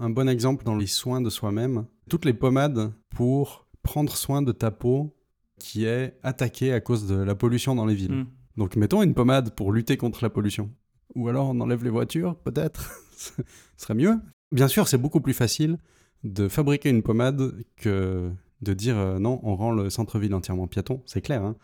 Un 0.00 0.10
bon 0.10 0.28
exemple 0.28 0.64
dans 0.64 0.76
les 0.76 0.86
soins 0.86 1.20
de 1.20 1.30
soi-même, 1.30 1.86
toutes 2.08 2.24
les 2.24 2.32
pommades 2.32 2.92
pour 3.10 3.66
prendre 3.82 4.16
soin 4.16 4.42
de 4.42 4.52
ta 4.52 4.70
peau 4.70 5.14
qui 5.58 5.84
est 5.84 6.18
attaquée 6.22 6.72
à 6.72 6.80
cause 6.80 7.06
de 7.06 7.16
la 7.16 7.34
pollution 7.34 7.74
dans 7.74 7.86
les 7.86 7.94
villes. 7.94 8.12
hmm. 8.12 8.26
Donc 8.56 8.76
mettons 8.76 9.02
une 9.02 9.14
pommade 9.14 9.54
pour 9.54 9.72
lutter 9.72 9.96
contre 9.96 10.22
la 10.22 10.30
pollution. 10.30 10.70
Ou 11.14 11.28
alors 11.28 11.50
on 11.50 11.60
enlève 11.60 11.84
les 11.84 11.90
voitures, 11.90 12.36
peut-être. 12.36 12.90
Ce 13.16 13.32
serait 13.76 13.94
mieux. 13.94 14.18
Bien 14.50 14.68
sûr, 14.68 14.88
c'est 14.88 14.98
beaucoup 14.98 15.20
plus 15.20 15.34
facile 15.34 15.78
de 16.24 16.48
fabriquer 16.48 16.90
une 16.90 17.02
pommade 17.02 17.54
que 17.76 18.30
de 18.60 18.74
dire 18.74 18.96
euh, 18.96 19.18
non, 19.18 19.40
on 19.42 19.56
rend 19.56 19.72
le 19.72 19.90
centre-ville 19.90 20.34
entièrement 20.34 20.66
piéton, 20.66 21.02
c'est 21.06 21.20
clair. 21.20 21.42
hein. 21.44 21.56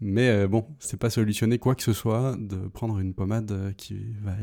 Mais 0.00 0.28
euh, 0.30 0.48
bon, 0.48 0.66
c'est 0.78 0.98
pas 0.98 1.10
solutionner 1.10 1.58
quoi 1.58 1.74
que 1.74 1.82
ce 1.82 1.92
soit 1.92 2.36
de 2.38 2.68
prendre 2.68 2.98
une 2.98 3.14
pommade 3.14 3.50
euh, 3.52 3.72
qui 3.72 4.14
va 4.22 4.34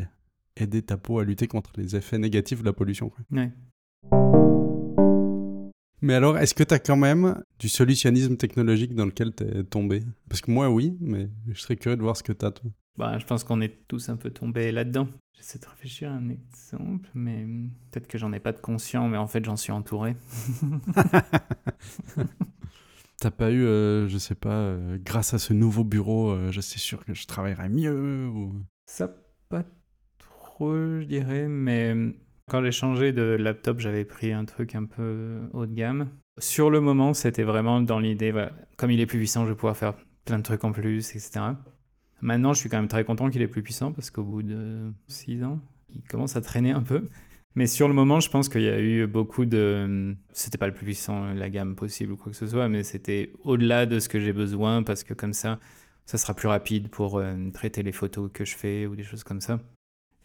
aider 0.55 0.81
ta 0.81 0.97
peau 0.97 1.19
à 1.19 1.23
lutter 1.23 1.47
contre 1.47 1.71
les 1.77 1.95
effets 1.95 2.19
négatifs 2.19 2.59
de 2.59 2.65
la 2.65 2.73
pollution. 2.73 3.09
quoi. 3.09 3.23
Ouais. 3.31 3.51
Mais 6.01 6.13
alors, 6.13 6.37
est-ce 6.37 6.53
que 6.53 6.63
tu 6.63 6.73
as 6.75 6.79
quand 6.79 6.95
même 6.95 7.41
du 7.57 7.69
solutionnisme 7.69 8.37
technologique 8.37 8.93
dans 8.93 9.05
lequel 9.05 9.33
tu 9.33 9.43
es 9.43 9.63
tombé? 9.63 10.03
Parce 10.29 10.41
que 10.41 10.51
moi, 10.51 10.69
oui, 10.69 10.95
mais 11.01 11.27
je 11.47 11.59
serais 11.59 11.75
curieux 11.75 11.97
de 11.97 12.03
voir 12.03 12.15
ce 12.15 12.21
que 12.21 12.33
tu 12.33 12.45
as, 12.45 12.51
toi. 12.51 12.69
Bah, 12.97 13.17
je 13.17 13.25
pense 13.25 13.43
qu'on 13.43 13.61
est 13.61 13.87
tous 13.87 14.09
un 14.09 14.15
peu 14.15 14.29
tombés 14.29 14.71
là-dedans. 14.71 15.07
J'essaie 15.35 15.59
de 15.59 15.65
réfléchir 15.65 16.11
à 16.11 16.15
un 16.15 16.29
exemple, 16.29 17.09
mais 17.13 17.43
hum, 17.43 17.71
peut-être 17.91 18.07
que 18.07 18.17
j'en 18.17 18.31
ai 18.33 18.39
pas 18.39 18.51
de 18.51 18.59
conscient, 18.59 19.07
mais 19.07 19.17
en 19.17 19.27
fait 19.27 19.45
j'en 19.45 19.55
suis 19.55 19.71
entouré. 19.71 20.15
T'as 23.19 23.31
pas 23.31 23.49
eu, 23.49 23.65
euh, 23.65 24.07
je 24.07 24.17
sais 24.19 24.35
pas, 24.35 24.49
euh, 24.49 24.99
grâce 25.03 25.33
à 25.33 25.39
ce 25.39 25.51
nouveau 25.51 25.83
bureau, 25.83 26.29
euh, 26.29 26.51
je 26.51 26.61
suis 26.61 26.79
sûr 26.79 27.03
que 27.03 27.15
je 27.15 27.25
travaillerai 27.25 27.67
mieux. 27.67 28.31
Ça, 28.85 29.11
pas 29.49 29.63
trop, 30.19 30.75
je 30.75 31.03
dirais, 31.03 31.47
mais 31.47 31.95
quand 32.47 32.63
j'ai 32.63 32.71
changé 32.71 33.13
de 33.13 33.23
laptop, 33.23 33.79
j'avais 33.79 34.05
pris 34.05 34.31
un 34.33 34.45
truc 34.45 34.75
un 34.75 34.85
peu 34.85 35.39
haut 35.53 35.65
de 35.65 35.73
gamme. 35.73 36.09
Sur 36.37 36.69
le 36.69 36.79
moment, 36.79 37.15
c'était 37.15 37.41
vraiment 37.41 37.81
dans 37.81 37.97
l'idée, 37.97 38.31
comme 38.77 38.91
il 38.91 38.99
est 38.99 39.07
plus 39.07 39.17
puissant, 39.17 39.45
je 39.45 39.49
vais 39.49 39.55
pouvoir 39.55 39.75
faire 39.75 39.95
plein 40.25 40.37
de 40.37 40.43
trucs 40.43 40.63
en 40.63 40.71
plus, 40.71 41.15
etc. 41.15 41.39
Maintenant, 42.21 42.53
je 42.53 42.59
suis 42.59 42.69
quand 42.69 42.77
même 42.77 42.87
très 42.87 43.03
content 43.03 43.31
qu'il 43.31 43.41
est 43.41 43.47
plus 43.47 43.63
puissant 43.63 43.93
parce 43.93 44.11
qu'au 44.11 44.23
bout 44.23 44.43
de 44.43 44.91
6 45.07 45.43
ans, 45.43 45.59
il 45.89 46.03
commence 46.03 46.35
à 46.35 46.41
traîner 46.41 46.71
un 46.71 46.83
peu. 46.83 47.09
Mais 47.57 47.65
sur 47.65 47.87
le 47.87 47.95
moment, 47.95 48.19
je 48.19 48.29
pense 48.29 48.49
qu'il 48.49 48.61
y 48.61 48.69
a 48.69 48.79
eu 48.79 49.07
beaucoup 49.07 49.45
de. 49.45 50.15
C'était 50.31 50.59
pas 50.59 50.67
le 50.67 50.75
plus 50.75 50.85
puissant, 50.85 51.33
la 51.33 51.49
gamme 51.49 51.75
possible 51.75 52.11
ou 52.11 52.15
quoi 52.15 52.31
que 52.31 52.37
ce 52.37 52.45
soit, 52.45 52.69
mais 52.69 52.83
c'était 52.83 53.31
au-delà 53.43 53.87
de 53.87 53.99
ce 53.99 54.07
que 54.07 54.19
j'ai 54.19 54.31
besoin 54.31 54.83
parce 54.83 55.03
que 55.03 55.15
comme 55.15 55.33
ça, 55.33 55.57
ça 56.05 56.19
sera 56.19 56.35
plus 56.35 56.47
rapide 56.47 56.89
pour 56.89 57.17
euh, 57.17 57.33
traiter 57.51 57.81
les 57.81 57.91
photos 57.91 58.29
que 58.31 58.45
je 58.45 58.55
fais 58.55 58.85
ou 58.85 58.95
des 58.95 59.01
choses 59.01 59.23
comme 59.23 59.41
ça. 59.41 59.59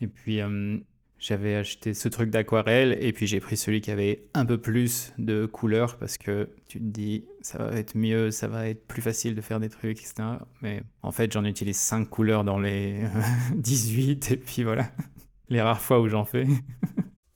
Et 0.03 0.09
puis, 0.09 0.43
euh, 0.43 0.77
j'avais 1.19 1.55
acheté 1.55 1.95
ce 1.95 2.07
truc 2.11 2.29
d'aquarelle 2.29 2.99
et 3.01 3.15
puis 3.15 3.27
j'ai 3.27 3.41
pris 3.41 3.57
celui 3.57 3.81
qui 3.81 3.91
avait 3.91 4.27
un 4.35 4.45
peu 4.45 4.59
plus 4.59 5.15
de 5.17 5.47
couleurs 5.47 5.97
parce 5.97 6.19
que 6.19 6.51
tu 6.69 6.81
te 6.81 6.85
dis 6.85 7.25
ça 7.41 7.57
va 7.57 7.79
être 7.79 7.97
mieux, 7.97 8.31
ça 8.31 8.47
va 8.47 8.69
être 8.69 8.87
plus 8.87 9.01
facile 9.01 9.35
de 9.35 9.41
faire 9.41 9.59
des 9.59 9.71
trucs, 9.71 10.01
etc. 10.01 10.17
Mais 10.61 10.83
en 11.01 11.13
fait, 11.13 11.33
j'en 11.33 11.47
utilise 11.47 11.79
5 11.79 12.11
couleurs 12.11 12.45
dans 12.45 12.59
les 12.59 13.01
18 13.55 14.33
et 14.33 14.37
puis 14.37 14.65
voilà, 14.65 14.93
les 15.49 15.63
rares 15.63 15.81
fois 15.81 15.99
où 15.99 16.09
j'en 16.11 16.27
fais. 16.27 16.47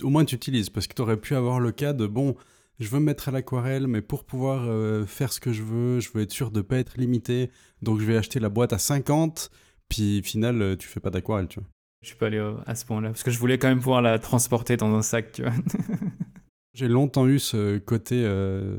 Au 0.03 0.11
moins 0.11 0.25
tu 0.25 0.35
utilises, 0.35 0.71
parce 0.71 0.87
que 0.87 0.95
tu 0.95 1.03
aurais 1.03 1.17
pu 1.17 1.35
avoir 1.35 1.59
le 1.61 1.73
cas 1.73 1.93
de, 1.93 2.07
bon, 2.07 2.35
je 2.79 2.89
veux 2.89 2.99
me 2.99 3.07
mettre 3.07 3.29
à 3.29 3.33
l'aquarelle, 3.33 3.87
mais 3.87 4.03
pour 4.03 4.25
pouvoir 4.25 4.65
euh, 4.67 5.07
faire 5.07 5.33
ce 5.33 5.41
que 5.41 5.53
je 5.53 5.63
veux, 5.63 6.01
je 6.01 6.11
veux 6.13 6.23
être 6.23 6.33
sûr 6.33 6.51
de 6.51 6.61
pas 6.61 6.77
être 6.77 6.99
limité, 6.99 7.51
donc 7.83 8.01
je 8.01 8.05
vais 8.05 8.17
acheter 8.17 8.39
la 8.39 8.49
boîte 8.51 8.73
à 8.75 8.79
50, 8.79 9.51
puis 9.89 10.23
final, 10.23 10.61
euh, 10.61 10.77
tu 10.77 10.87
fais 10.87 11.01
pas 11.01 11.11
d'aquarelle, 11.11 11.49
tu 11.49 11.61
vois. 11.61 11.69
Je 12.03 12.09
suis 12.09 12.17
pas 12.17 12.27
allé 12.27 12.39
au- 12.41 12.59
à 12.67 12.75
ce 12.75 12.85
point-là 12.85 13.09
parce 13.09 13.23
que 13.23 13.31
je 13.31 13.39
voulais 13.39 13.59
quand 13.59 13.69
même 13.69 13.79
pouvoir 13.81 14.03
la 14.03 14.19
transporter 14.19 14.77
dans 14.77 14.95
un 14.95 15.03
sac, 15.03 15.33
tu 15.33 15.43
vois. 15.43 15.53
J'ai 16.75 16.89
longtemps 16.89 17.27
eu 17.27 17.39
ce 17.39 17.79
côté, 17.79 18.23
euh, 18.23 18.77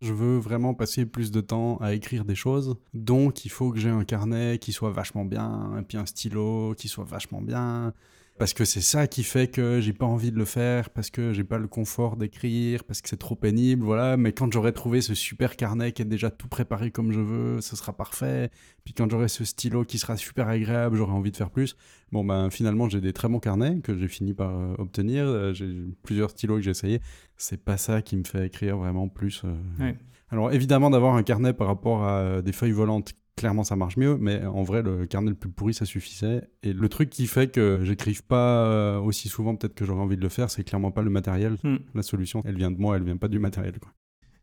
je 0.00 0.12
veux 0.12 0.38
vraiment 0.38 0.74
passer 0.74 1.06
plus 1.06 1.30
de 1.30 1.40
temps 1.40 1.76
à 1.76 1.92
écrire 1.94 2.24
des 2.24 2.34
choses, 2.34 2.76
donc 2.92 3.44
il 3.44 3.50
faut 3.50 3.70
que 3.70 3.78
j'ai 3.78 3.88
un 3.88 4.02
carnet 4.04 4.58
qui 4.58 4.72
soit 4.72 4.90
vachement 4.90 5.24
bien, 5.24 5.78
et 5.78 5.82
puis 5.82 5.96
un 5.96 6.06
stylo 6.06 6.74
qui 6.76 6.88
soit 6.88 7.04
vachement 7.04 7.40
bien, 7.40 7.94
parce 8.40 8.54
que 8.54 8.64
c'est 8.64 8.80
ça 8.80 9.06
qui 9.06 9.22
fait 9.22 9.48
que 9.48 9.80
j'ai 9.80 9.92
pas 9.92 10.06
envie 10.06 10.32
de 10.32 10.38
le 10.38 10.44
faire, 10.46 10.88
parce 10.90 11.10
que 11.10 11.32
j'ai 11.34 11.44
pas 11.44 11.58
le 11.58 11.68
confort 11.68 12.16
d'écrire, 12.16 12.82
parce 12.84 13.02
que 13.02 13.08
c'est 13.10 13.18
trop 13.18 13.36
pénible, 13.36 13.84
voilà. 13.84 14.16
Mais 14.16 14.32
quand 14.32 14.50
j'aurai 14.52 14.72
trouvé 14.72 15.02
ce 15.02 15.14
super 15.14 15.56
carnet 15.56 15.92
qui 15.92 16.00
est 16.02 16.06
déjà 16.06 16.30
tout 16.30 16.48
préparé 16.48 16.90
comme 16.90 17.12
je 17.12 17.20
veux, 17.20 17.60
ce 17.60 17.76
sera 17.76 17.92
parfait. 17.92 18.50
Puis 18.84 18.94
quand 18.94 19.10
j'aurai 19.10 19.28
ce 19.28 19.44
stylo 19.44 19.84
qui 19.84 19.98
sera 19.98 20.16
super 20.16 20.48
agréable, 20.48 20.96
j'aurai 20.96 21.12
envie 21.12 21.30
de 21.30 21.36
faire 21.36 21.50
plus. 21.50 21.76
Bon, 22.12 22.24
ben 22.24 22.48
finalement, 22.50 22.88
j'ai 22.88 23.02
des 23.02 23.12
très 23.12 23.28
bons 23.28 23.40
carnets 23.40 23.78
que 23.80 23.96
j'ai 23.96 24.08
fini 24.08 24.32
par 24.32 24.58
euh, 24.58 24.74
obtenir. 24.78 25.24
Euh, 25.26 25.52
J'ai 25.52 25.70
plusieurs 26.02 26.30
stylos 26.30 26.56
que 26.56 26.62
j'ai 26.62 26.70
essayé. 26.70 27.00
C'est 27.36 27.62
pas 27.62 27.76
ça 27.76 28.00
qui 28.00 28.16
me 28.16 28.24
fait 28.24 28.46
écrire 28.46 28.78
vraiment 28.78 29.08
plus. 29.08 29.42
euh. 29.44 29.54
Ouais. 29.84 29.96
Alors 30.30 30.52
évidemment, 30.52 30.90
d'avoir 30.90 31.14
un 31.16 31.22
carnet 31.24 31.52
par 31.52 31.66
rapport 31.66 32.04
à 32.04 32.40
des 32.40 32.52
feuilles 32.52 32.70
volantes, 32.72 33.12
clairement 33.40 33.64
ça 33.64 33.74
marche 33.74 33.96
mieux, 33.96 34.18
mais 34.18 34.44
en 34.44 34.62
vrai, 34.62 34.82
le 34.82 35.06
carnet 35.06 35.30
le 35.30 35.34
plus 35.34 35.48
pourri, 35.48 35.72
ça 35.72 35.86
suffisait. 35.86 36.42
Et 36.62 36.74
le 36.74 36.88
truc 36.90 37.08
qui 37.08 37.26
fait 37.26 37.50
que 37.50 37.80
j'écrive 37.82 38.22
pas 38.22 38.66
euh, 38.66 38.98
aussi 38.98 39.30
souvent, 39.30 39.56
peut-être 39.56 39.74
que 39.74 39.86
j'aurais 39.86 40.02
envie 40.02 40.18
de 40.18 40.22
le 40.22 40.28
faire, 40.28 40.50
c'est 40.50 40.62
clairement 40.62 40.90
pas 40.90 41.00
le 41.00 41.08
matériel. 41.08 41.56
Hmm. 41.64 41.78
La 41.94 42.02
solution, 42.02 42.42
elle 42.44 42.56
vient 42.56 42.70
de 42.70 42.76
moi, 42.76 42.96
elle 42.96 43.02
vient 43.02 43.16
pas 43.16 43.28
du 43.28 43.38
matériel. 43.38 43.72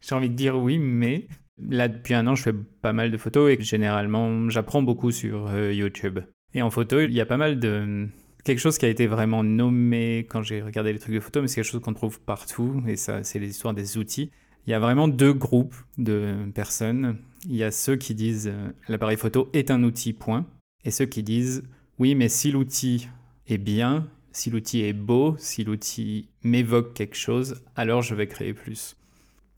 J'ai 0.02 0.16
envie 0.16 0.32
de 0.32 0.34
dire 0.34 0.58
oui, 0.58 0.80
mais 0.80 1.28
là, 1.62 1.88
depuis 1.88 2.16
un 2.16 2.26
an, 2.26 2.34
je 2.34 2.42
fais 2.42 2.54
pas 2.54 2.92
mal 2.92 3.12
de 3.12 3.18
photos 3.18 3.52
et 3.52 3.62
généralement, 3.62 4.50
j'apprends 4.50 4.82
beaucoup 4.82 5.12
sur 5.12 5.46
euh, 5.48 5.72
YouTube. 5.72 6.20
Et 6.56 6.64
en 6.64 6.72
photo, 6.72 7.00
il 7.00 7.14
y 7.14 7.22
a 7.22 7.28
pas 7.28 7.38
mal 7.38 7.60
de. 7.60 8.08
Quelque 8.44 8.60
chose 8.60 8.80
qui 8.80 8.86
a 8.86 8.90
été 8.90 9.06
vraiment 9.06 9.44
nommé 9.44 10.26
quand 10.28 10.42
j'ai 10.42 10.64
regardé 10.64 10.92
les 10.92 11.00
trucs 11.00 11.14
de 11.14 11.20
photo, 11.20 11.42
mais 11.42 11.48
c'est 11.48 11.56
quelque 11.56 11.70
chose 11.70 11.82
qu'on 11.82 11.94
trouve 11.94 12.20
partout, 12.22 12.82
et 12.88 12.96
ça, 12.96 13.22
c'est 13.24 13.38
les 13.38 13.50
histoires 13.50 13.76
des 13.76 13.98
outils. 14.00 14.32
Il 14.66 14.72
y 14.72 14.74
a 14.74 14.80
vraiment 14.80 15.08
deux 15.08 15.34
groupes 15.34 15.76
de 15.98 16.34
personnes. 16.56 17.20
Il 17.46 17.56
y 17.56 17.64
a 17.64 17.72
ceux 17.72 17.96
qui 17.96 18.16
disent 18.16 18.50
euh, 18.52 18.70
l'appareil 18.88 19.18
photo 19.18 19.50
est 19.54 19.72
un 19.72 19.84
outil, 19.84 20.14
point. 20.14 20.46
Et 20.84 20.92
ceux 20.92 21.06
qui 21.06 21.24
disent 21.24 21.64
oui, 22.00 22.16
mais 22.16 22.30
si 22.30 22.52
l'outil 22.52 23.08
est 23.48 23.58
bien, 23.58 24.08
si 24.32 24.50
l'outil 24.50 24.84
est 24.84 24.94
beau, 24.94 25.36
si 25.40 25.64
l'outil 25.64 26.30
m'évoque 26.44 26.94
quelque 26.94 27.16
chose, 27.16 27.64
alors 27.76 28.02
je 28.02 28.16
vais 28.16 28.28
créer 28.28 28.54
plus. 28.54 28.96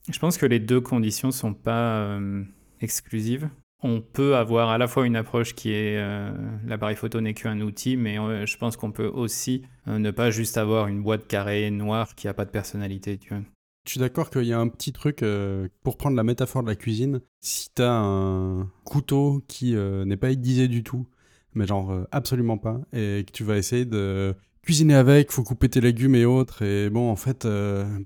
Je 0.09 0.19
pense 0.19 0.37
que 0.37 0.45
les 0.45 0.59
deux 0.59 0.81
conditions 0.81 1.31
sont 1.31 1.53
pas 1.53 1.99
euh, 2.01 2.43
exclusives. 2.81 3.49
On 3.81 4.01
peut 4.01 4.35
avoir 4.35 4.69
à 4.69 4.77
la 4.77 4.87
fois 4.87 5.05
une 5.05 5.15
approche 5.15 5.53
qui 5.53 5.71
est 5.71 5.97
euh, 5.97 6.31
l'appareil 6.65 6.95
photo 6.95 7.21
n'est 7.21 7.33
qu'un 7.33 7.61
outil, 7.61 7.95
mais 7.95 8.15
je 8.45 8.57
pense 8.57 8.75
qu'on 8.75 8.91
peut 8.91 9.07
aussi 9.07 9.63
ne 9.87 10.11
pas 10.11 10.31
juste 10.31 10.57
avoir 10.57 10.87
une 10.87 11.01
boîte 11.01 11.27
carrée 11.27 11.71
noire 11.71 12.13
qui 12.15 12.27
a 12.27 12.33
pas 12.33 12.43
de 12.43 12.49
personnalité, 12.49 13.17
tu 13.17 13.29
vois. 13.29 13.43
Je 13.89 13.93
suis 13.93 13.99
d'accord 13.99 14.29
qu'il 14.29 14.43
y 14.43 14.53
a 14.53 14.59
un 14.59 14.67
petit 14.67 14.93
truc, 14.93 15.23
euh, 15.23 15.67
pour 15.81 15.97
prendre 15.97 16.15
la 16.15 16.21
métaphore 16.21 16.61
de 16.61 16.67
la 16.67 16.75
cuisine, 16.75 17.21
si 17.39 17.71
t'as 17.73 17.89
un 17.89 18.69
couteau 18.83 19.43
qui 19.47 19.75
euh, 19.75 20.05
n'est 20.05 20.15
pas 20.15 20.29
aiguisé 20.29 20.67
du 20.67 20.83
tout, 20.83 21.07
mais 21.55 21.65
genre 21.65 21.89
euh, 21.89 22.03
absolument 22.11 22.59
pas, 22.59 22.79
et 22.93 23.23
que 23.25 23.31
tu 23.31 23.43
vas 23.43 23.57
essayer 23.57 23.85
de 23.85 24.35
cuisiner 24.61 24.93
avec, 24.93 25.31
faut 25.31 25.41
couper 25.41 25.69
tes 25.69 25.81
légumes 25.81 26.13
et 26.13 26.25
autres, 26.25 26.61
et 26.61 26.91
bon, 26.91 27.09
en 27.09 27.15
fait, 27.15 27.47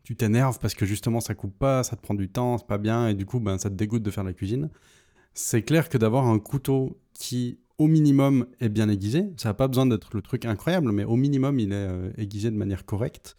tu 0.06 0.16
t'énerves 0.16 0.58
parce 0.58 0.74
que 0.74 0.86
justement 0.86 1.20
ça 1.20 1.36
coupe 1.36 1.60
pas, 1.60 1.84
ça 1.84 1.98
te 1.98 2.02
prend 2.02 2.14
du 2.14 2.30
temps, 2.30 2.58
c'est 2.58 2.68
pas 2.68 2.78
bien, 2.78 3.10
et 3.10 3.14
du 3.14 3.26
coup, 3.26 3.42
ben, 3.42 3.58
ça 3.58 3.70
te 3.70 3.76
dégoûte 3.76 4.04
de 4.04 4.10
faire 4.10 4.24
la 4.24 4.32
cuisine. 4.32 4.70
C'est 5.34 5.64
clair 5.64 5.90
que 5.90 5.98
d'avoir 5.98 6.28
un 6.28 6.40
couteau 6.40 6.98
qui, 7.14 7.60
au 7.78 7.88
minimum, 7.88 8.46
est 8.62 8.70
bien 8.70 8.88
aiguisé, 8.88 9.34
ça 9.36 9.50
n'a 9.50 9.54
pas 9.54 9.68
besoin 9.68 9.86
d'être 9.86 10.12
le 10.14 10.22
truc 10.22 10.46
incroyable, 10.46 10.94
mais 10.94 11.04
au 11.04 11.18
minimum, 11.18 11.60
il 11.60 11.74
est 11.74 11.90
aiguisé 12.18 12.52
de 12.52 12.56
manière 12.56 12.86
correcte 12.86 13.36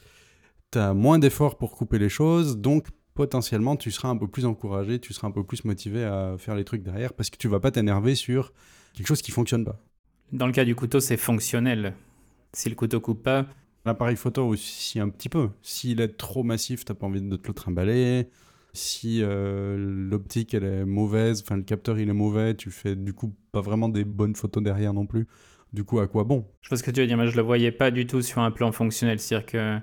tu 0.74 0.78
as 0.78 0.94
moins 0.94 1.18
d'efforts 1.18 1.56
pour 1.56 1.72
couper 1.72 1.98
les 1.98 2.08
choses, 2.08 2.58
donc 2.58 2.88
potentiellement 3.14 3.76
tu 3.76 3.90
seras 3.90 4.08
un 4.08 4.16
peu 4.16 4.28
plus 4.28 4.44
encouragé, 4.44 4.98
tu 4.98 5.12
seras 5.12 5.28
un 5.28 5.30
peu 5.30 5.44
plus 5.44 5.64
motivé 5.64 6.04
à 6.04 6.36
faire 6.38 6.54
les 6.54 6.64
trucs 6.64 6.82
derrière 6.82 7.12
parce 7.12 7.30
que 7.30 7.36
tu 7.36 7.48
vas 7.48 7.60
pas 7.60 7.70
t'énerver 7.70 8.14
sur 8.14 8.52
quelque 8.92 9.06
chose 9.06 9.22
qui 9.22 9.30
fonctionne 9.30 9.64
pas. 9.64 9.80
Dans 10.32 10.46
le 10.46 10.52
cas 10.52 10.64
du 10.64 10.74
couteau, 10.74 11.00
c'est 11.00 11.16
fonctionnel. 11.16 11.94
Si 12.52 12.68
le 12.68 12.74
couteau 12.74 13.00
coupe 13.00 13.22
pas. 13.22 13.46
L'appareil 13.84 14.16
photo 14.16 14.46
aussi 14.46 14.98
un 14.98 15.08
petit 15.08 15.28
peu. 15.28 15.50
S'il 15.62 16.00
est 16.00 16.16
trop 16.16 16.42
massif, 16.42 16.84
t'as 16.84 16.94
pas 16.94 17.06
envie 17.06 17.22
de 17.22 17.36
te 17.36 17.48
le 17.48 17.54
trimballer. 17.54 18.28
Si 18.72 19.20
euh, 19.22 19.76
l'optique 19.78 20.54
elle 20.54 20.64
est 20.64 20.84
mauvaise, 20.84 21.42
enfin 21.42 21.56
le 21.56 21.62
capteur 21.62 21.98
il 22.00 22.08
est 22.08 22.14
mauvais, 22.14 22.56
tu 22.56 22.70
fais 22.70 22.96
du 22.96 23.12
coup 23.12 23.32
pas 23.52 23.60
vraiment 23.60 23.88
des 23.88 24.04
bonnes 24.04 24.34
photos 24.34 24.62
derrière 24.62 24.92
non 24.92 25.06
plus. 25.06 25.28
Du 25.72 25.82
coup, 25.82 25.98
à 25.98 26.06
quoi 26.06 26.22
bon? 26.22 26.46
Je 26.62 26.68
vois 26.68 26.78
ce 26.78 26.84
que 26.84 26.92
tu 26.92 27.00
veux 27.00 27.06
dire, 27.08 27.16
mais 27.16 27.26
je 27.26 27.36
le 27.36 27.42
voyais 27.42 27.72
pas 27.72 27.90
du 27.90 28.06
tout 28.06 28.22
sur 28.22 28.40
un 28.40 28.52
plan 28.52 28.70
fonctionnel. 28.70 29.18
C'est-à-dire 29.18 29.44
que, 29.44 29.78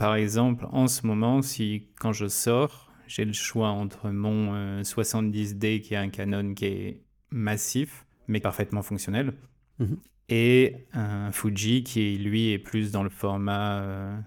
par 0.00 0.14
exemple, 0.14 0.66
en 0.72 0.88
ce 0.88 1.06
moment, 1.06 1.42
si 1.42 1.88
quand 1.98 2.14
je 2.14 2.26
sors, 2.26 2.90
j'ai 3.06 3.26
le 3.26 3.34
choix 3.34 3.68
entre 3.68 4.08
mon 4.08 4.80
70D 4.80 5.76
euh, 5.76 5.78
qui 5.80 5.92
est 5.92 5.98
un 5.98 6.08
Canon 6.08 6.54
qui 6.54 6.64
est 6.64 7.02
massif, 7.30 8.06
mais 8.26 8.40
parfaitement 8.40 8.80
fonctionnel, 8.80 9.34
mhm. 9.78 9.98
et 10.30 10.86
un 10.94 11.30
Fuji 11.32 11.84
qui, 11.84 12.16
lui, 12.16 12.50
est 12.50 12.58
plus 12.58 12.92
dans 12.92 13.02
le 13.02 13.10
format. 13.10 13.82
Euh, 13.82 14.18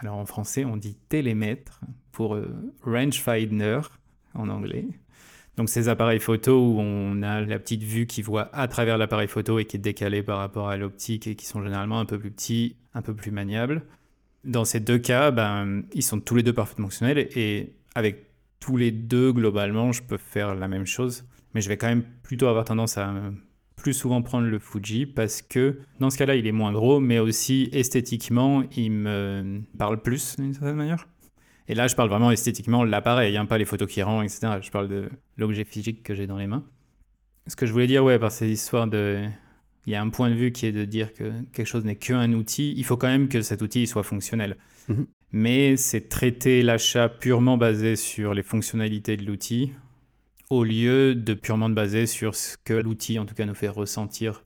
alors 0.00 0.16
en 0.16 0.26
français, 0.26 0.66
on 0.66 0.76
dit 0.76 0.98
télémètre 1.08 1.80
pour 2.10 2.34
euh, 2.34 2.54
rangefinder 2.82 3.80
en 4.34 4.50
anglais. 4.50 4.84
Donc 5.56 5.70
ces 5.70 5.88
appareils 5.88 6.20
photo 6.20 6.58
où 6.58 6.78
on 6.78 7.22
a 7.22 7.40
la 7.40 7.58
petite 7.58 7.84
vue 7.84 8.06
qui 8.06 8.20
voit 8.20 8.54
à 8.54 8.68
travers 8.68 8.98
l'appareil 8.98 9.28
photo 9.28 9.58
et 9.58 9.64
qui 9.64 9.78
est 9.78 9.80
décalée 9.80 10.22
par 10.22 10.36
rapport 10.36 10.68
à 10.68 10.76
l'optique 10.76 11.26
et 11.26 11.36
qui 11.36 11.46
sont 11.46 11.62
généralement 11.62 12.00
un 12.00 12.04
peu 12.04 12.18
plus 12.18 12.30
petits, 12.30 12.76
un 12.92 13.00
peu 13.00 13.14
plus 13.14 13.30
maniables. 13.30 13.82
Dans 14.44 14.64
ces 14.64 14.80
deux 14.80 14.98
cas, 14.98 15.30
ben, 15.30 15.82
ils 15.92 16.02
sont 16.02 16.20
tous 16.20 16.34
les 16.34 16.42
deux 16.42 16.52
parfaitement 16.52 16.86
fonctionnels 16.86 17.28
et 17.36 17.74
avec 17.94 18.26
tous 18.60 18.76
les 18.76 18.90
deux, 18.90 19.32
globalement, 19.32 19.92
je 19.92 20.02
peux 20.02 20.18
faire 20.18 20.54
la 20.54 20.68
même 20.68 20.86
chose. 20.86 21.24
Mais 21.54 21.60
je 21.60 21.68
vais 21.68 21.76
quand 21.76 21.88
même 21.88 22.04
plutôt 22.22 22.46
avoir 22.46 22.64
tendance 22.64 22.96
à 22.98 23.12
plus 23.76 23.92
souvent 23.92 24.22
prendre 24.22 24.46
le 24.46 24.58
Fuji 24.58 25.06
parce 25.06 25.42
que 25.42 25.80
dans 25.98 26.08
ce 26.10 26.16
cas-là, 26.18 26.36
il 26.36 26.46
est 26.46 26.52
moins 26.52 26.72
gros, 26.72 27.00
mais 27.00 27.18
aussi 27.18 27.68
esthétiquement, 27.72 28.62
il 28.76 28.90
me 28.92 29.62
parle 29.76 30.00
plus 30.00 30.36
d'une 30.36 30.54
certaine 30.54 30.76
manière. 30.76 31.08
Et 31.68 31.74
là, 31.74 31.88
je 31.88 31.94
parle 31.94 32.08
vraiment 32.08 32.30
esthétiquement 32.30 32.84
l'appareil, 32.84 33.36
hein, 33.36 33.46
pas 33.46 33.58
les 33.58 33.64
photos 33.64 33.88
qui 33.88 34.02
rend, 34.02 34.22
etc. 34.22 34.58
Je 34.60 34.70
parle 34.70 34.88
de 34.88 35.08
l'objet 35.36 35.64
physique 35.64 36.02
que 36.02 36.14
j'ai 36.14 36.26
dans 36.26 36.36
les 36.36 36.46
mains. 36.46 36.64
Ce 37.46 37.56
que 37.56 37.66
je 37.66 37.72
voulais 37.72 37.86
dire, 37.86 38.04
ouais, 38.04 38.18
par 38.18 38.30
ces 38.30 38.48
histoires 38.48 38.86
de. 38.86 39.24
Il 39.86 39.92
y 39.92 39.96
a 39.96 40.02
un 40.02 40.10
point 40.10 40.30
de 40.30 40.34
vue 40.34 40.52
qui 40.52 40.66
est 40.66 40.72
de 40.72 40.84
dire 40.84 41.12
que 41.12 41.32
quelque 41.52 41.66
chose 41.66 41.84
n'est 41.84 41.96
qu'un 41.96 42.32
outil. 42.32 42.72
Il 42.76 42.84
faut 42.84 42.96
quand 42.96 43.08
même 43.08 43.28
que 43.28 43.42
cet 43.42 43.62
outil 43.62 43.86
soit 43.86 44.04
fonctionnel. 44.04 44.56
Mhm. 44.88 45.06
Mais 45.32 45.76
c'est 45.76 46.08
traiter 46.08 46.62
l'achat 46.62 47.08
purement 47.08 47.56
basé 47.56 47.96
sur 47.96 48.34
les 48.34 48.42
fonctionnalités 48.42 49.16
de 49.16 49.24
l'outil 49.24 49.72
au 50.52 50.64
lieu 50.64 51.14
de 51.14 51.32
purement 51.32 51.70
de 51.70 51.74
baser 51.74 52.06
sur 52.06 52.34
ce 52.34 52.58
que 52.62 52.74
l'outil, 52.74 53.18
en 53.18 53.24
tout 53.24 53.34
cas, 53.34 53.46
nous 53.46 53.54
fait 53.54 53.70
ressentir 53.70 54.44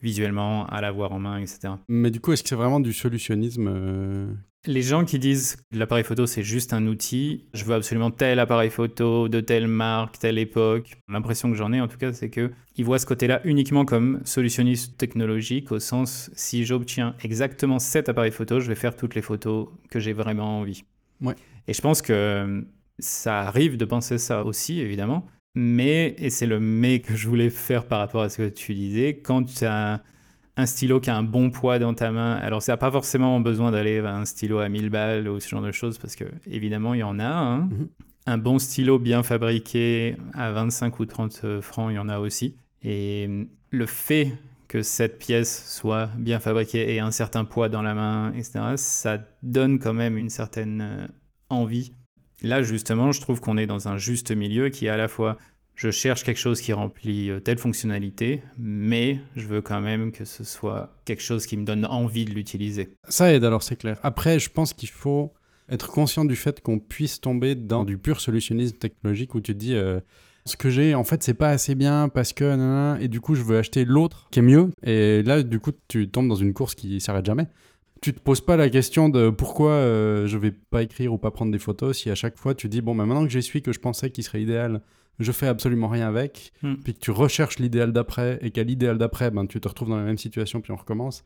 visuellement, 0.00 0.66
à 0.66 0.80
l'avoir 0.80 1.12
en 1.12 1.18
main, 1.18 1.38
etc. 1.38 1.74
Mais 1.88 2.10
du 2.10 2.20
coup, 2.20 2.32
est-ce 2.32 2.42
que 2.42 2.48
c'est 2.48 2.54
vraiment 2.54 2.80
du 2.80 2.94
solutionnisme 2.94 3.68
euh, 3.68 4.26
Les 4.66 4.80
gens 4.80 5.04
qui 5.04 5.18
disent 5.18 5.56
que 5.56 5.78
l'appareil 5.78 6.04
photo, 6.04 6.26
c'est 6.26 6.42
juste 6.42 6.72
un 6.72 6.86
outil, 6.86 7.44
je 7.52 7.64
veux 7.64 7.74
absolument 7.74 8.10
tel 8.10 8.38
appareil 8.38 8.70
photo, 8.70 9.28
de 9.28 9.40
telle 9.40 9.68
marque, 9.68 10.18
telle 10.18 10.38
époque, 10.38 10.96
l'impression 11.06 11.50
que 11.50 11.56
j'en 11.56 11.72
ai 11.72 11.82
en 11.82 11.88
tout 11.88 11.98
cas, 11.98 12.14
c'est 12.14 12.30
qu'ils 12.30 12.84
voient 12.84 12.98
ce 12.98 13.04
côté-là 13.04 13.42
uniquement 13.44 13.84
comme 13.84 14.22
solutionniste 14.24 14.96
technologique, 14.96 15.70
au 15.70 15.80
sens, 15.80 16.30
si 16.34 16.64
j'obtiens 16.64 17.14
exactement 17.22 17.78
cet 17.78 18.08
appareil 18.08 18.32
photo, 18.32 18.58
je 18.60 18.68
vais 18.68 18.74
faire 18.74 18.96
toutes 18.96 19.14
les 19.14 19.22
photos 19.22 19.68
que 19.90 20.00
j'ai 20.00 20.14
vraiment 20.14 20.60
envie. 20.60 20.84
Ouais. 21.20 21.34
Et 21.68 21.74
je 21.74 21.80
pense 21.82 22.00
que 22.00 22.64
ça 22.98 23.40
arrive 23.40 23.76
de 23.76 23.84
penser 23.84 24.16
ça 24.16 24.44
aussi, 24.44 24.80
évidemment. 24.80 25.26
Mais, 25.54 26.16
et 26.18 26.30
c'est 26.30 26.46
le 26.46 26.58
mais 26.58 27.00
que 27.00 27.14
je 27.14 27.28
voulais 27.28 27.50
faire 27.50 27.86
par 27.86 27.98
rapport 27.98 28.22
à 28.22 28.28
ce 28.28 28.38
que 28.38 28.48
tu 28.48 28.74
disais, 28.74 29.18
quand 29.18 29.44
tu 29.44 29.64
as 29.64 30.02
un 30.56 30.66
stylo 30.66 31.00
qui 31.00 31.10
a 31.10 31.16
un 31.16 31.22
bon 31.22 31.50
poids 31.50 31.78
dans 31.78 31.94
ta 31.94 32.10
main, 32.10 32.34
alors 32.34 32.62
ça 32.62 32.72
n'a 32.72 32.76
pas 32.76 32.90
forcément 32.90 33.40
besoin 33.40 33.70
d'aller 33.70 33.98
à 33.98 34.14
un 34.14 34.24
stylo 34.24 34.58
à 34.58 34.68
1000 34.68 34.90
balles 34.90 35.28
ou 35.28 35.40
ce 35.40 35.48
genre 35.48 35.62
de 35.62 35.72
choses, 35.72 35.98
parce 35.98 36.16
que 36.16 36.24
évidemment 36.46 36.94
il 36.94 37.00
y 37.00 37.02
en 37.02 37.18
a. 37.18 37.26
Hein. 37.26 37.58
Mhm. 37.70 37.88
Un 38.26 38.38
bon 38.38 38.58
stylo 38.58 38.98
bien 38.98 39.22
fabriqué 39.22 40.16
à 40.32 40.50
25 40.50 40.98
ou 40.98 41.04
30 41.04 41.60
francs, 41.60 41.90
il 41.90 41.96
y 41.96 41.98
en 41.98 42.08
a 42.08 42.18
aussi. 42.18 42.56
Et 42.82 43.28
le 43.70 43.86
fait 43.86 44.32
que 44.68 44.82
cette 44.82 45.18
pièce 45.18 45.70
soit 45.70 46.08
bien 46.16 46.40
fabriquée 46.40 46.94
et 46.94 47.00
un 47.00 47.10
certain 47.10 47.44
poids 47.44 47.68
dans 47.68 47.82
la 47.82 47.94
main, 47.94 48.32
etc., 48.32 48.60
ça 48.76 49.18
donne 49.42 49.78
quand 49.78 49.92
même 49.92 50.16
une 50.16 50.30
certaine 50.30 50.80
euh, 50.80 51.06
envie 51.50 51.92
Là, 52.44 52.62
justement, 52.62 53.10
je 53.10 53.20
trouve 53.22 53.40
qu'on 53.40 53.56
est 53.56 53.66
dans 53.66 53.88
un 53.88 53.96
juste 53.96 54.30
milieu 54.30 54.68
qui 54.68 54.86
est 54.86 54.90
à 54.90 54.98
la 54.98 55.08
fois 55.08 55.38
je 55.74 55.90
cherche 55.90 56.24
quelque 56.24 56.38
chose 56.38 56.60
qui 56.60 56.72
remplit 56.72 57.30
euh, 57.30 57.40
telle 57.40 57.58
fonctionnalité, 57.58 58.42
mais 58.58 59.18
je 59.36 59.46
veux 59.46 59.60
quand 59.60 59.80
même 59.80 60.12
que 60.12 60.24
ce 60.24 60.44
soit 60.44 60.94
quelque 61.04 61.22
chose 61.22 61.46
qui 61.46 61.56
me 61.56 61.64
donne 61.64 61.84
envie 61.84 62.24
de 62.24 62.30
l'utiliser. 62.30 62.96
Ça 63.08 63.32
aide 63.32 63.44
alors, 63.44 63.62
c'est 63.62 63.76
clair. 63.76 63.98
Après, 64.02 64.38
je 64.38 64.50
pense 64.50 64.72
qu'il 64.72 64.88
faut 64.88 65.32
être 65.68 65.88
conscient 65.88 66.24
du 66.24 66.36
fait 66.36 66.60
qu'on 66.60 66.78
puisse 66.78 67.20
tomber 67.20 67.54
dans 67.54 67.84
du 67.84 67.98
pur 67.98 68.20
solutionnisme 68.20 68.76
technologique 68.76 69.34
où 69.34 69.40
tu 69.40 69.54
te 69.54 69.58
dis 69.58 69.74
euh, 69.74 70.00
ce 70.44 70.56
que 70.56 70.68
j'ai 70.68 70.94
en 70.94 71.04
fait 71.04 71.22
c'est 71.22 71.34
pas 71.34 71.48
assez 71.48 71.74
bien 71.74 72.10
parce 72.10 72.34
que 72.34 73.00
et 73.00 73.08
du 73.08 73.22
coup 73.22 73.34
je 73.34 73.42
veux 73.42 73.56
acheter 73.56 73.86
l'autre 73.86 74.28
qui 74.30 74.40
est 74.40 74.42
mieux 74.42 74.70
et 74.82 75.22
là 75.22 75.42
du 75.42 75.58
coup 75.60 75.70
tu 75.88 76.10
tombes 76.10 76.28
dans 76.28 76.34
une 76.34 76.52
course 76.52 76.74
qui 76.74 77.00
s'arrête 77.00 77.24
jamais 77.24 77.46
tu 78.04 78.12
te 78.12 78.20
poses 78.20 78.42
pas 78.42 78.58
la 78.58 78.68
question 78.68 79.08
de 79.08 79.30
pourquoi 79.30 79.70
euh, 79.70 80.26
je 80.26 80.36
vais 80.36 80.50
pas 80.50 80.82
écrire 80.82 81.14
ou 81.14 81.16
pas 81.16 81.30
prendre 81.30 81.50
des 81.50 81.58
photos 81.58 81.96
si 81.96 82.10
à 82.10 82.14
chaque 82.14 82.36
fois 82.36 82.54
tu 82.54 82.68
dis 82.68 82.82
bon 82.82 82.94
bah, 82.94 83.06
maintenant 83.06 83.24
que 83.24 83.30
j'ai 83.30 83.40
celui 83.40 83.62
que 83.62 83.72
je 83.72 83.80
pensais 83.80 84.10
qui 84.10 84.22
serait 84.22 84.42
idéal 84.42 84.82
je 85.20 85.32
fais 85.32 85.46
absolument 85.46 85.88
rien 85.88 86.06
avec. 86.06 86.52
Hmm. 86.62 86.74
puis 86.74 86.92
que 86.92 86.98
tu 86.98 87.12
recherches 87.12 87.58
l'idéal 87.58 87.94
d'après 87.94 88.38
et 88.42 88.50
qu'à 88.50 88.62
l'idéal 88.62 88.98
d'après 88.98 89.30
ben, 89.30 89.46
tu 89.46 89.58
te 89.58 89.66
retrouves 89.66 89.88
dans 89.88 89.96
la 89.96 90.04
même 90.04 90.18
situation 90.18 90.60
puis 90.60 90.70
on 90.70 90.76
recommence 90.76 91.24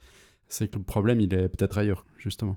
c'est 0.48 0.68
que 0.68 0.78
le 0.78 0.84
problème 0.84 1.20
il 1.20 1.34
est 1.34 1.48
peut-être 1.48 1.78
ailleurs 1.78 2.06
justement. 2.16 2.56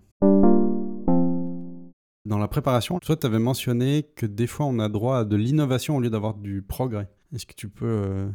Dans 2.26 2.38
la 2.38 2.48
préparation 2.48 3.00
toi 3.00 3.16
tu 3.16 3.26
avais 3.26 3.40
mentionné 3.40 4.06
que 4.16 4.28
des 4.28 4.46
fois 4.46 4.68
on 4.68 4.78
a 4.78 4.88
droit 4.88 5.18
à 5.18 5.26
de 5.26 5.36
l'innovation 5.36 5.98
au 5.98 6.00
lieu 6.00 6.12
d'avoir 6.12 6.36
du 6.36 6.62
progrès. 6.62 7.10
Est-ce 7.34 7.48
que 7.48 7.56
tu 7.56 7.70
peux 7.70 7.88
euh, 7.88 8.28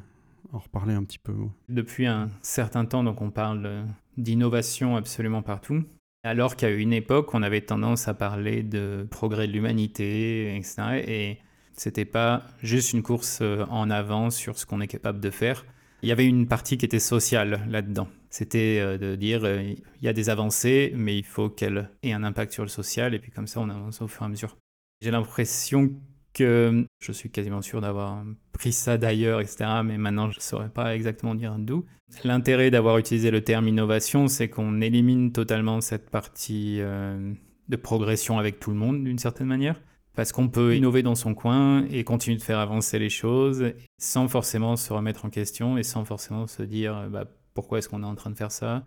en 0.52 0.58
reparler 0.58 0.94
un 0.94 1.04
petit 1.04 1.18
peu 1.18 1.34
Depuis 1.68 2.06
un 2.06 2.30
certain 2.42 2.84
temps, 2.84 3.04
donc 3.04 3.20
on 3.22 3.30
parle 3.30 3.86
d'innovation 4.16 4.96
absolument 4.96 5.42
partout. 5.42 5.84
Alors 6.22 6.56
qu'à 6.56 6.70
une 6.70 6.92
époque, 6.92 7.34
on 7.34 7.42
avait 7.42 7.60
tendance 7.60 8.08
à 8.08 8.14
parler 8.14 8.62
de 8.62 9.06
progrès 9.10 9.46
de 9.46 9.52
l'humanité, 9.52 10.56
etc. 10.56 11.04
Et 11.06 11.38
c'était 11.72 12.04
pas 12.04 12.42
juste 12.62 12.92
une 12.94 13.02
course 13.02 13.38
euh, 13.42 13.64
en 13.70 13.90
avant 13.90 14.30
sur 14.30 14.58
ce 14.58 14.66
qu'on 14.66 14.80
est 14.80 14.88
capable 14.88 15.20
de 15.20 15.30
faire. 15.30 15.64
Il 16.02 16.08
y 16.08 16.12
avait 16.12 16.26
une 16.26 16.48
partie 16.48 16.78
qui 16.78 16.84
était 16.84 16.98
sociale 16.98 17.66
là-dedans. 17.68 18.08
C'était 18.30 18.78
euh, 18.80 18.98
de 18.98 19.14
dire 19.14 19.44
euh, 19.44 19.62
il 19.62 20.04
y 20.04 20.08
a 20.08 20.12
des 20.12 20.28
avancées, 20.28 20.92
mais 20.96 21.16
il 21.16 21.24
faut 21.24 21.48
qu'elles 21.48 21.90
aient 22.02 22.12
un 22.12 22.24
impact 22.24 22.52
sur 22.52 22.62
le 22.62 22.68
social, 22.68 23.14
et 23.14 23.18
puis 23.18 23.30
comme 23.30 23.46
ça, 23.46 23.60
on 23.60 23.68
avance 23.68 24.02
au 24.02 24.08
fur 24.08 24.22
et 24.22 24.24
à 24.24 24.28
mesure. 24.28 24.56
J'ai 25.02 25.10
l'impression 25.10 25.92
que 26.36 26.86
je 27.00 27.12
suis 27.12 27.30
quasiment 27.30 27.62
sûr 27.62 27.80
d'avoir 27.80 28.22
pris 28.52 28.72
ça 28.72 28.98
d'ailleurs, 28.98 29.40
etc. 29.40 29.80
Mais 29.82 29.96
maintenant, 29.96 30.30
je 30.30 30.36
ne 30.36 30.42
saurais 30.42 30.68
pas 30.68 30.94
exactement 30.94 31.34
dire 31.34 31.56
d'où. 31.58 31.86
L'intérêt 32.24 32.70
d'avoir 32.70 32.98
utilisé 32.98 33.30
le 33.30 33.42
terme 33.42 33.66
innovation, 33.68 34.28
c'est 34.28 34.48
qu'on 34.48 34.82
élimine 34.82 35.32
totalement 35.32 35.80
cette 35.80 36.10
partie 36.10 36.76
euh, 36.80 37.32
de 37.68 37.76
progression 37.76 38.38
avec 38.38 38.60
tout 38.60 38.70
le 38.70 38.76
monde, 38.76 39.02
d'une 39.02 39.18
certaine 39.18 39.46
manière. 39.46 39.80
Parce 40.14 40.32
qu'on 40.32 40.48
peut 40.48 40.76
innover 40.76 41.02
dans 41.02 41.14
son 41.14 41.34
coin 41.34 41.86
et 41.90 42.04
continuer 42.04 42.36
de 42.36 42.42
faire 42.42 42.58
avancer 42.58 42.98
les 42.98 43.10
choses 43.10 43.72
sans 43.98 44.28
forcément 44.28 44.76
se 44.76 44.92
remettre 44.92 45.24
en 45.24 45.30
question 45.30 45.78
et 45.78 45.82
sans 45.82 46.04
forcément 46.04 46.46
se 46.46 46.62
dire 46.62 47.08
bah, 47.10 47.24
pourquoi 47.54 47.78
est-ce 47.78 47.88
qu'on 47.88 48.02
est 48.02 48.06
en 48.06 48.14
train 48.14 48.30
de 48.30 48.36
faire 48.36 48.52
ça 48.52 48.84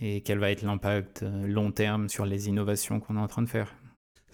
et 0.00 0.22
quel 0.22 0.38
va 0.38 0.50
être 0.50 0.62
l'impact 0.62 1.22
euh, 1.22 1.46
long 1.46 1.70
terme 1.70 2.08
sur 2.08 2.26
les 2.26 2.48
innovations 2.48 2.98
qu'on 2.98 3.16
est 3.16 3.20
en 3.20 3.28
train 3.28 3.42
de 3.42 3.48
faire 3.48 3.72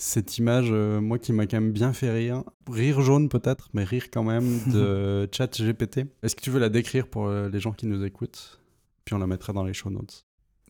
cette 0.01 0.39
image, 0.39 0.69
euh, 0.71 1.01
moi 1.01 1.19
qui 1.19 1.33
m'a 1.33 1.47
quand 1.47 1.61
même 1.61 1.73
bien 1.73 1.93
fait 1.93 2.11
rire, 2.11 2.43
rire 2.71 3.03
jaune 3.03 3.29
peut-être, 3.29 3.69
mais 3.75 3.85
rire 3.85 4.11
quand 4.11 4.25
même 4.25 4.59
de 4.73 5.29
chat 5.31 5.61
GPT. 5.61 6.07
Est-ce 6.23 6.35
que 6.35 6.41
tu 6.41 6.51
veux 6.51 6.59
la 6.59 6.71
décrire 6.71 7.07
pour 7.07 7.27
euh, 7.27 7.51
les 7.51 7.61
gens 7.61 7.73
qui 7.73 7.87
nous 7.87 8.03
écoutent? 8.05 8.61
Puis 9.05 9.15
on 9.15 9.19
la 9.19 9.27
mettra 9.27 9.53
dans 9.53 9.63
les 9.63 9.75
show 9.75 9.91
notes. 9.91 10.25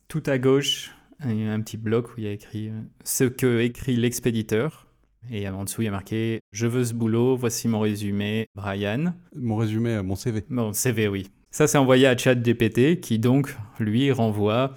Tout 0.09 0.23
à 0.27 0.39
gauche, 0.39 0.91
il 1.25 1.45
y 1.45 1.47
a 1.47 1.53
un 1.53 1.61
petit 1.61 1.77
bloc 1.77 2.09
où 2.09 2.15
il 2.19 2.25
y 2.25 2.27
a 2.27 2.33
écrit 2.33 2.71
euh, 2.71 2.81
ce 3.05 3.25
que 3.25 3.61
écrit 3.61 3.95
l'expéditeur. 3.97 4.89
Et 5.31 5.49
en 5.49 5.65
dessous, 5.65 5.83
il 5.83 5.85
y 5.85 5.89
a 5.89 5.93
marqué 5.93 6.41
Je 6.51 6.67
veux 6.67 6.85
ce 6.85 6.95
boulot, 6.95 7.37
voici 7.37 7.69
mon 7.69 7.81
résumé, 7.81 8.49
Brian. 8.55 9.15
Mon 9.37 9.57
résumé, 9.57 10.03
mon 10.03 10.17
CV. 10.17 10.45
Mon 10.49 10.73
CV, 10.73 11.07
oui. 11.07 11.29
Ça, 11.53 11.69
c'est 11.69 11.79
envoyé 11.79 12.07
à 12.07 12.17
ChatGPT 12.17 13.01
qui 13.01 13.19
donc, 13.19 13.55
lui, 13.79 14.11
renvoie 14.11 14.75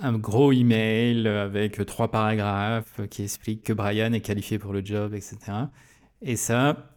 un 0.00 0.18
gros 0.18 0.52
email 0.52 1.26
avec 1.28 1.84
trois 1.86 2.10
paragraphes 2.10 3.00
qui 3.10 3.24
expliquent 3.24 3.64
que 3.64 3.72
Brian 3.72 4.12
est 4.12 4.20
qualifié 4.20 4.58
pour 4.58 4.72
le 4.72 4.84
job, 4.84 5.14
etc. 5.14 5.36
Et 6.22 6.36
ça, 6.36 6.90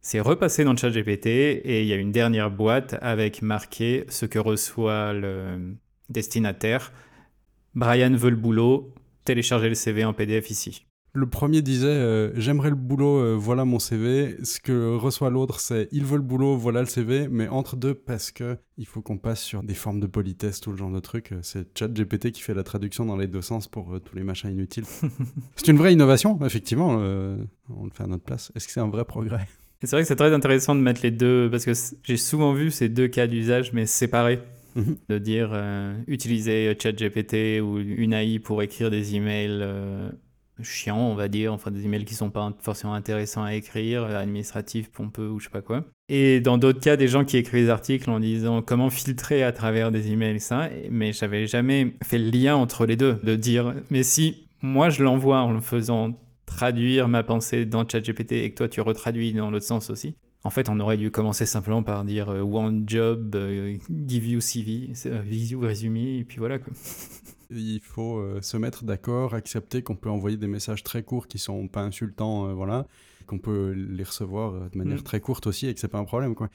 c'est 0.00 0.20
repassé 0.20 0.64
dans 0.64 0.72
le 0.72 0.78
chat 0.78 0.90
GPT 0.90 1.26
et 1.26 1.82
il 1.82 1.86
y 1.86 1.92
a 1.92 1.96
une 1.96 2.12
dernière 2.12 2.50
boîte 2.50 2.96
avec 3.02 3.42
marqué 3.42 4.04
ce 4.08 4.26
que 4.26 4.38
reçoit 4.38 5.12
le 5.12 5.76
destinataire. 6.08 6.92
Brian 7.74 8.14
veut 8.14 8.30
le 8.30 8.36
boulot, 8.36 8.94
téléchargez 9.24 9.68
le 9.68 9.74
CV 9.74 10.04
en 10.04 10.12
PDF 10.12 10.50
ici. 10.50 10.86
Le 11.12 11.28
premier 11.28 11.60
disait 11.62 11.88
euh, 11.88 12.30
J'aimerais 12.38 12.70
le 12.70 12.76
boulot, 12.76 13.18
euh, 13.18 13.34
voilà 13.36 13.64
mon 13.64 13.78
CV. 13.78 14.36
Ce 14.44 14.60
que 14.60 14.94
reçoit 14.96 15.30
l'autre, 15.30 15.60
c'est 15.60 15.88
Il 15.92 16.04
veut 16.04 16.16
le 16.16 16.22
boulot, 16.22 16.56
voilà 16.56 16.80
le 16.80 16.86
CV. 16.86 17.28
Mais 17.28 17.48
entre 17.48 17.76
deux, 17.76 17.94
parce 17.94 18.30
que 18.30 18.56
il 18.78 18.86
faut 18.86 19.02
qu'on 19.02 19.18
passe 19.18 19.42
sur 19.42 19.62
des 19.62 19.74
formes 19.74 20.00
de 20.00 20.06
politesse, 20.06 20.60
tout 20.60 20.70
le 20.70 20.76
genre 20.76 20.92
de 20.92 21.00
trucs. 21.00 21.32
euh, 21.32 21.40
C'est 21.42 21.76
ChatGPT 21.76 22.30
qui 22.32 22.42
fait 22.42 22.54
la 22.54 22.62
traduction 22.62 23.04
dans 23.04 23.16
les 23.16 23.26
deux 23.26 23.42
sens 23.42 23.66
pour 23.68 23.94
euh, 23.94 23.98
tous 23.98 24.14
les 24.16 24.22
machins 24.22 24.50
inutiles. 24.50 24.84
c'est 25.56 25.68
une 25.68 25.78
vraie 25.78 25.92
innovation, 25.92 26.38
effectivement. 26.44 26.90
on 26.90 27.84
le 27.84 27.90
fait 27.92 28.04
à 28.04 28.06
notre 28.06 28.24
place. 28.24 28.52
Est-ce 28.54 28.66
que 28.66 28.72
c'est 28.72 28.80
un 28.80 28.88
vrai 28.88 29.04
progrès? 29.04 29.46
C'est 29.82 29.92
vrai 29.92 30.02
que 30.02 30.08
c'est 30.08 30.16
très 30.16 30.32
intéressant 30.34 30.74
de 30.74 30.80
mettre 30.80 31.00
les 31.02 31.10
deux, 31.10 31.48
parce 31.50 31.64
que 31.64 31.72
j'ai 32.04 32.16
souvent 32.18 32.52
vu 32.52 32.70
ces 32.70 32.88
deux 32.88 33.08
cas 33.08 33.26
d'usage, 33.26 33.72
mais 33.72 33.86
séparés. 33.86 34.40
Mhm. 34.76 34.96
De 35.08 35.18
dire 35.18 35.50
euh, 35.52 35.96
utiliser 36.06 36.76
ChatGPT 36.80 37.60
ou 37.60 37.78
une 37.78 38.12
AI 38.12 38.38
pour 38.38 38.62
écrire 38.62 38.88
des 38.88 39.16
emails 39.16 39.58
euh, 39.62 40.10
chiants, 40.62 40.98
on 40.98 41.14
va 41.14 41.28
dire, 41.28 41.52
enfin 41.52 41.70
des 41.70 41.84
emails 41.84 42.04
qui 42.04 42.14
sont 42.14 42.30
pas 42.30 42.52
forcément 42.60 42.94
intéressants 42.94 43.44
à 43.44 43.54
écrire, 43.54 44.04
euh, 44.04 44.20
administratifs, 44.20 44.90
pompeux 44.90 45.28
ou 45.28 45.38
je 45.38 45.44
sais 45.44 45.50
pas 45.50 45.62
quoi. 45.62 45.84
Et 46.08 46.40
dans 46.40 46.58
d'autres 46.58 46.80
cas, 46.80 46.96
des 46.96 47.08
gens 47.08 47.24
qui 47.24 47.36
écrivent 47.36 47.64
des 47.64 47.70
articles 47.70 48.10
en 48.10 48.20
disant 48.20 48.62
comment 48.62 48.90
filtrer 48.90 49.42
à 49.42 49.52
travers 49.52 49.90
des 49.90 50.10
emails, 50.10 50.40
ça. 50.40 50.68
Mais 50.90 51.12
j'avais 51.12 51.46
jamais 51.46 51.94
fait 52.02 52.18
le 52.18 52.30
lien 52.30 52.56
entre 52.56 52.86
les 52.86 52.96
deux, 52.96 53.18
de 53.22 53.36
dire 53.36 53.74
mais 53.90 54.02
si 54.02 54.48
moi 54.62 54.90
je 54.90 55.02
l'envoie 55.02 55.40
en 55.40 55.52
le 55.52 55.60
faisant 55.60 56.18
traduire 56.46 57.08
ma 57.08 57.22
pensée 57.22 57.64
dans 57.64 57.88
ChatGPT 57.88 58.32
et 58.32 58.50
que 58.50 58.56
toi 58.56 58.68
tu 58.68 58.80
retraduis 58.80 59.32
dans 59.32 59.50
l'autre 59.50 59.66
sens 59.66 59.90
aussi. 59.90 60.16
En 60.42 60.50
fait, 60.50 60.68
on 60.70 60.80
aurait 60.80 60.96
dû 60.96 61.10
commencer 61.10 61.44
simplement 61.44 61.82
par 61.82 62.04
dire 62.04 62.30
euh, 62.30 62.40
one 62.40 62.84
job, 62.86 63.34
euh, 63.34 63.76
give 64.06 64.26
you 64.26 64.40
CV, 64.40 64.92
euh, 65.06 65.22
give 65.30 65.50
you 65.52 65.60
résumé, 65.60 66.18
et 66.18 66.24
puis 66.24 66.38
voilà 66.38 66.58
quoi. 66.58 66.72
Il 67.50 67.80
faut 67.80 68.18
euh, 68.18 68.40
se 68.42 68.56
mettre 68.56 68.84
d'accord, 68.84 69.34
accepter 69.34 69.82
qu'on 69.82 69.96
peut 69.96 70.08
envoyer 70.08 70.36
des 70.36 70.46
messages 70.46 70.82
très 70.84 71.02
courts 71.02 71.26
qui 71.26 71.38
sont 71.38 71.66
pas 71.68 71.82
insultants, 71.82 72.46
euh, 72.46 72.54
voilà, 72.54 72.86
qu'on 73.26 73.38
peut 73.38 73.72
les 73.72 74.04
recevoir 74.04 74.54
euh, 74.54 74.68
de 74.72 74.78
manière 74.78 75.00
Mm. 75.00 75.02
très 75.02 75.20
courte 75.20 75.46
aussi 75.48 75.66
et 75.66 75.74
que 75.74 75.80
c'est 75.80 75.88
pas 75.88 75.98
un 75.98 76.04
problème, 76.04 76.34
quoi. 76.36 76.48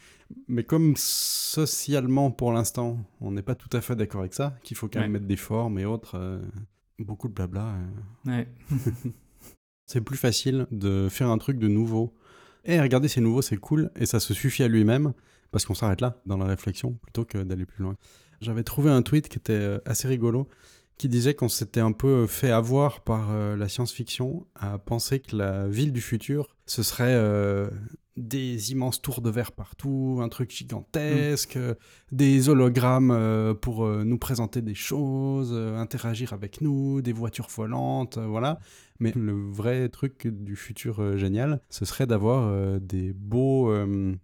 Mais 0.48 0.64
comme 0.64 0.94
socialement, 0.96 2.32
pour 2.32 2.54
l'instant, 2.54 2.98
on 3.22 3.32
n'est 3.32 3.42
pas 3.42 3.56
tout 3.56 3.70
à 3.74 3.82
fait 3.82 3.96
d'accord 3.96 4.22
avec 4.22 4.34
ça, 4.34 4.56
qu'il 4.64 4.78
faut 4.78 4.88
quand 4.88 5.02
même 5.02 5.12
mettre 5.12 5.26
des 5.28 5.36
formes 5.36 5.78
et 5.80 5.86
autres, 5.86 6.40
beaucoup 6.98 7.28
de 7.28 7.34
blabla, 7.34 7.76
Ouais. 8.26 8.48
c'est 9.86 10.02
plus 10.02 10.18
facile 10.18 10.66
de 10.72 11.08
faire 11.10 11.30
un 11.30 11.38
truc 11.38 11.60
de 11.60 11.68
nouveau. 11.68 12.14
Et 12.66 12.82
regardez, 12.82 13.08
c'est 13.08 13.22
nouveau, 13.22 13.42
c'est 13.42 13.58
cool, 13.58 13.92
et 13.96 14.06
ça 14.06 14.20
se 14.20 14.34
suffit 14.34 14.64
à 14.64 14.68
lui-même, 14.68 15.14
parce 15.52 15.66
qu'on 15.66 15.76
s'arrête 15.76 16.02
là, 16.02 16.20
dans 16.26 16.38
la 16.38 16.46
réflexion, 16.46 16.94
plutôt 17.04 17.24
que 17.24 17.38
d'aller 17.38 17.66
plus 17.66 17.84
loin. 17.84 17.96
J'avais 18.42 18.64
trouvé 18.64 18.90
un 18.90 19.02
tweet 19.02 19.30
qui 19.30 19.38
était 19.38 19.54
euh, 19.54 19.78
assez 19.86 20.08
rigolo, 20.08 20.48
qui 20.98 21.10
disait 21.10 21.34
qu'on 21.34 21.50
s'était 21.50 21.82
un 21.82 21.92
peu 21.92 22.26
fait 22.28 22.52
avoir 22.52 23.02
par 23.02 23.32
euh, 23.32 23.56
la 23.58 23.68
science-fiction 23.68 24.46
à 24.56 24.78
penser 24.78 25.20
que 25.20 25.36
la 25.36 25.68
ville 25.68 25.92
du 25.92 26.02
futur, 26.02 26.56
ce 26.66 26.84
serait 26.84 27.14
euh, 27.14 27.70
des 28.18 28.72
immenses 28.72 29.02
tours 29.02 29.22
de 29.22 29.30
verre 29.30 29.52
partout, 29.52 30.20
un 30.22 30.30
truc 30.30 30.52
gigantesque, 30.52 31.58
euh, 31.58 31.76
des 32.12 32.48
hologrammes 32.48 33.12
euh, 33.12 33.54
pour 33.54 33.88
nous 33.88 34.18
présenter 34.18 34.62
des 34.62 34.74
choses, 34.74 35.54
interagir 35.54 36.34
avec 36.34 36.62
nous, 36.62 37.02
des 37.02 37.14
voitures 37.14 37.50
volantes, 37.54 38.18
voilà. 38.18 38.60
Mais 39.00 39.12
le 39.14 39.34
vrai 39.34 39.90
truc 39.90 40.28
du 40.28 40.56
futur 40.56 41.18
génial, 41.18 41.60
ce 41.70 41.84
serait 41.84 42.08
d'avoir 42.08 42.80
des 42.80 43.12
beaux 43.12 43.76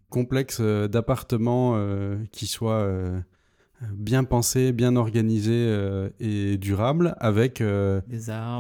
complexes 0.10 0.62
d'appartements 0.62 1.78
qui 2.32 2.48
soient 2.48 2.90
bien 3.94 4.24
pensés, 4.24 4.72
bien 4.72 4.96
organisés 4.96 5.52
euh, 5.68 6.10
et 6.20 6.58
durables, 6.58 7.16
avec 7.20 7.62
euh, 7.62 8.02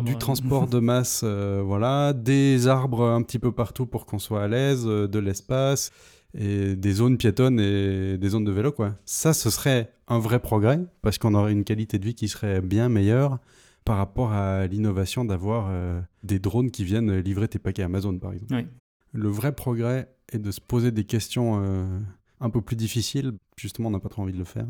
du 0.04 0.18
transport 0.18 0.68
de 0.68 0.80
masse, 0.80 1.22
euh, 1.24 1.62
voilà, 1.64 2.14
des 2.14 2.68
arbres 2.68 3.06
un 3.06 3.22
petit 3.22 3.40
peu 3.40 3.52
partout 3.52 3.86
pour 3.86 4.06
qu'on 4.06 4.20
soit 4.20 4.44
à 4.44 4.48
l'aise, 4.48 4.86
de 4.86 5.20
l'espace 5.20 5.92
et 6.34 6.76
des 6.76 6.94
zones 6.94 7.18
piétonnes 7.18 7.60
et 7.60 8.18
des 8.18 8.30
zones 8.30 8.46
de 8.46 8.52
vélo, 8.52 8.72
quoi. 8.72 8.96
Ça, 9.06 9.34
ce 9.34 9.50
serait 9.50 9.92
un 10.08 10.20
vrai 10.20 10.40
progrès 10.40 10.80
parce 11.02 11.18
qu'on 11.18 11.34
aurait 11.36 11.52
une 11.52 11.64
qualité 11.64 12.00
de 12.00 12.06
vie 12.06 12.16
qui 12.16 12.28
serait 12.28 12.62
bien 12.62 12.90
meilleure 12.90 13.40
par 13.84 13.98
rapport 13.98 14.32
à 14.32 14.68
l'innovation 14.68 15.26
d'avoir 15.26 15.72
des 16.24 16.40
drones 16.40 16.72
qui 16.72 16.84
viennent 16.84 17.18
livrer 17.18 17.48
tes 17.48 17.60
paquets 17.60 17.84
Amazon, 17.84 18.18
par 18.18 18.32
exemple. 18.32 18.54
Oui. 18.54 18.66
Le 19.14 19.28
vrai 19.28 19.54
progrès 19.54 20.10
est 20.32 20.40
de 20.40 20.52
se 20.52 20.62
poser 20.62 20.92
des 20.92 21.04
questions 21.04 21.62
un 22.40 22.50
peu 22.50 22.62
plus 22.62 22.78
difficiles. 22.78 23.34
Justement, 23.58 23.90
on 23.90 23.92
n'a 23.92 24.00
pas 24.00 24.10
trop 24.10 24.22
envie 24.22 24.34
de 24.34 24.38
le 24.38 24.46
faire. 24.46 24.68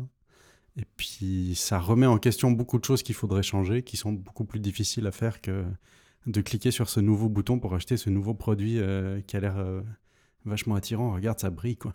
Et 0.76 0.84
puis, 0.96 1.54
ça 1.54 1.78
remet 1.78 2.06
en 2.06 2.18
question 2.18 2.50
beaucoup 2.50 2.78
de 2.78 2.84
choses 2.84 3.02
qu'il 3.02 3.14
faudrait 3.14 3.42
changer, 3.42 3.82
qui 3.82 3.96
sont 3.96 4.12
beaucoup 4.12 4.44
plus 4.44 4.60
difficiles 4.60 5.06
à 5.06 5.12
faire 5.12 5.40
que 5.40 5.64
de 6.26 6.40
cliquer 6.40 6.70
sur 6.70 6.88
ce 6.88 7.00
nouveau 7.00 7.28
bouton 7.28 7.58
pour 7.58 7.74
acheter 7.74 7.96
ce 7.96 8.08
nouveau 8.10 8.34
produit 8.34 8.78
euh, 8.78 9.20
qui 9.26 9.36
a 9.36 9.40
l'air 9.40 9.58
euh, 9.58 9.82
vachement 10.44 10.74
attirant. 10.74 11.12
Regarde, 11.12 11.38
ça 11.38 11.50
brille, 11.50 11.76
quoi. 11.76 11.92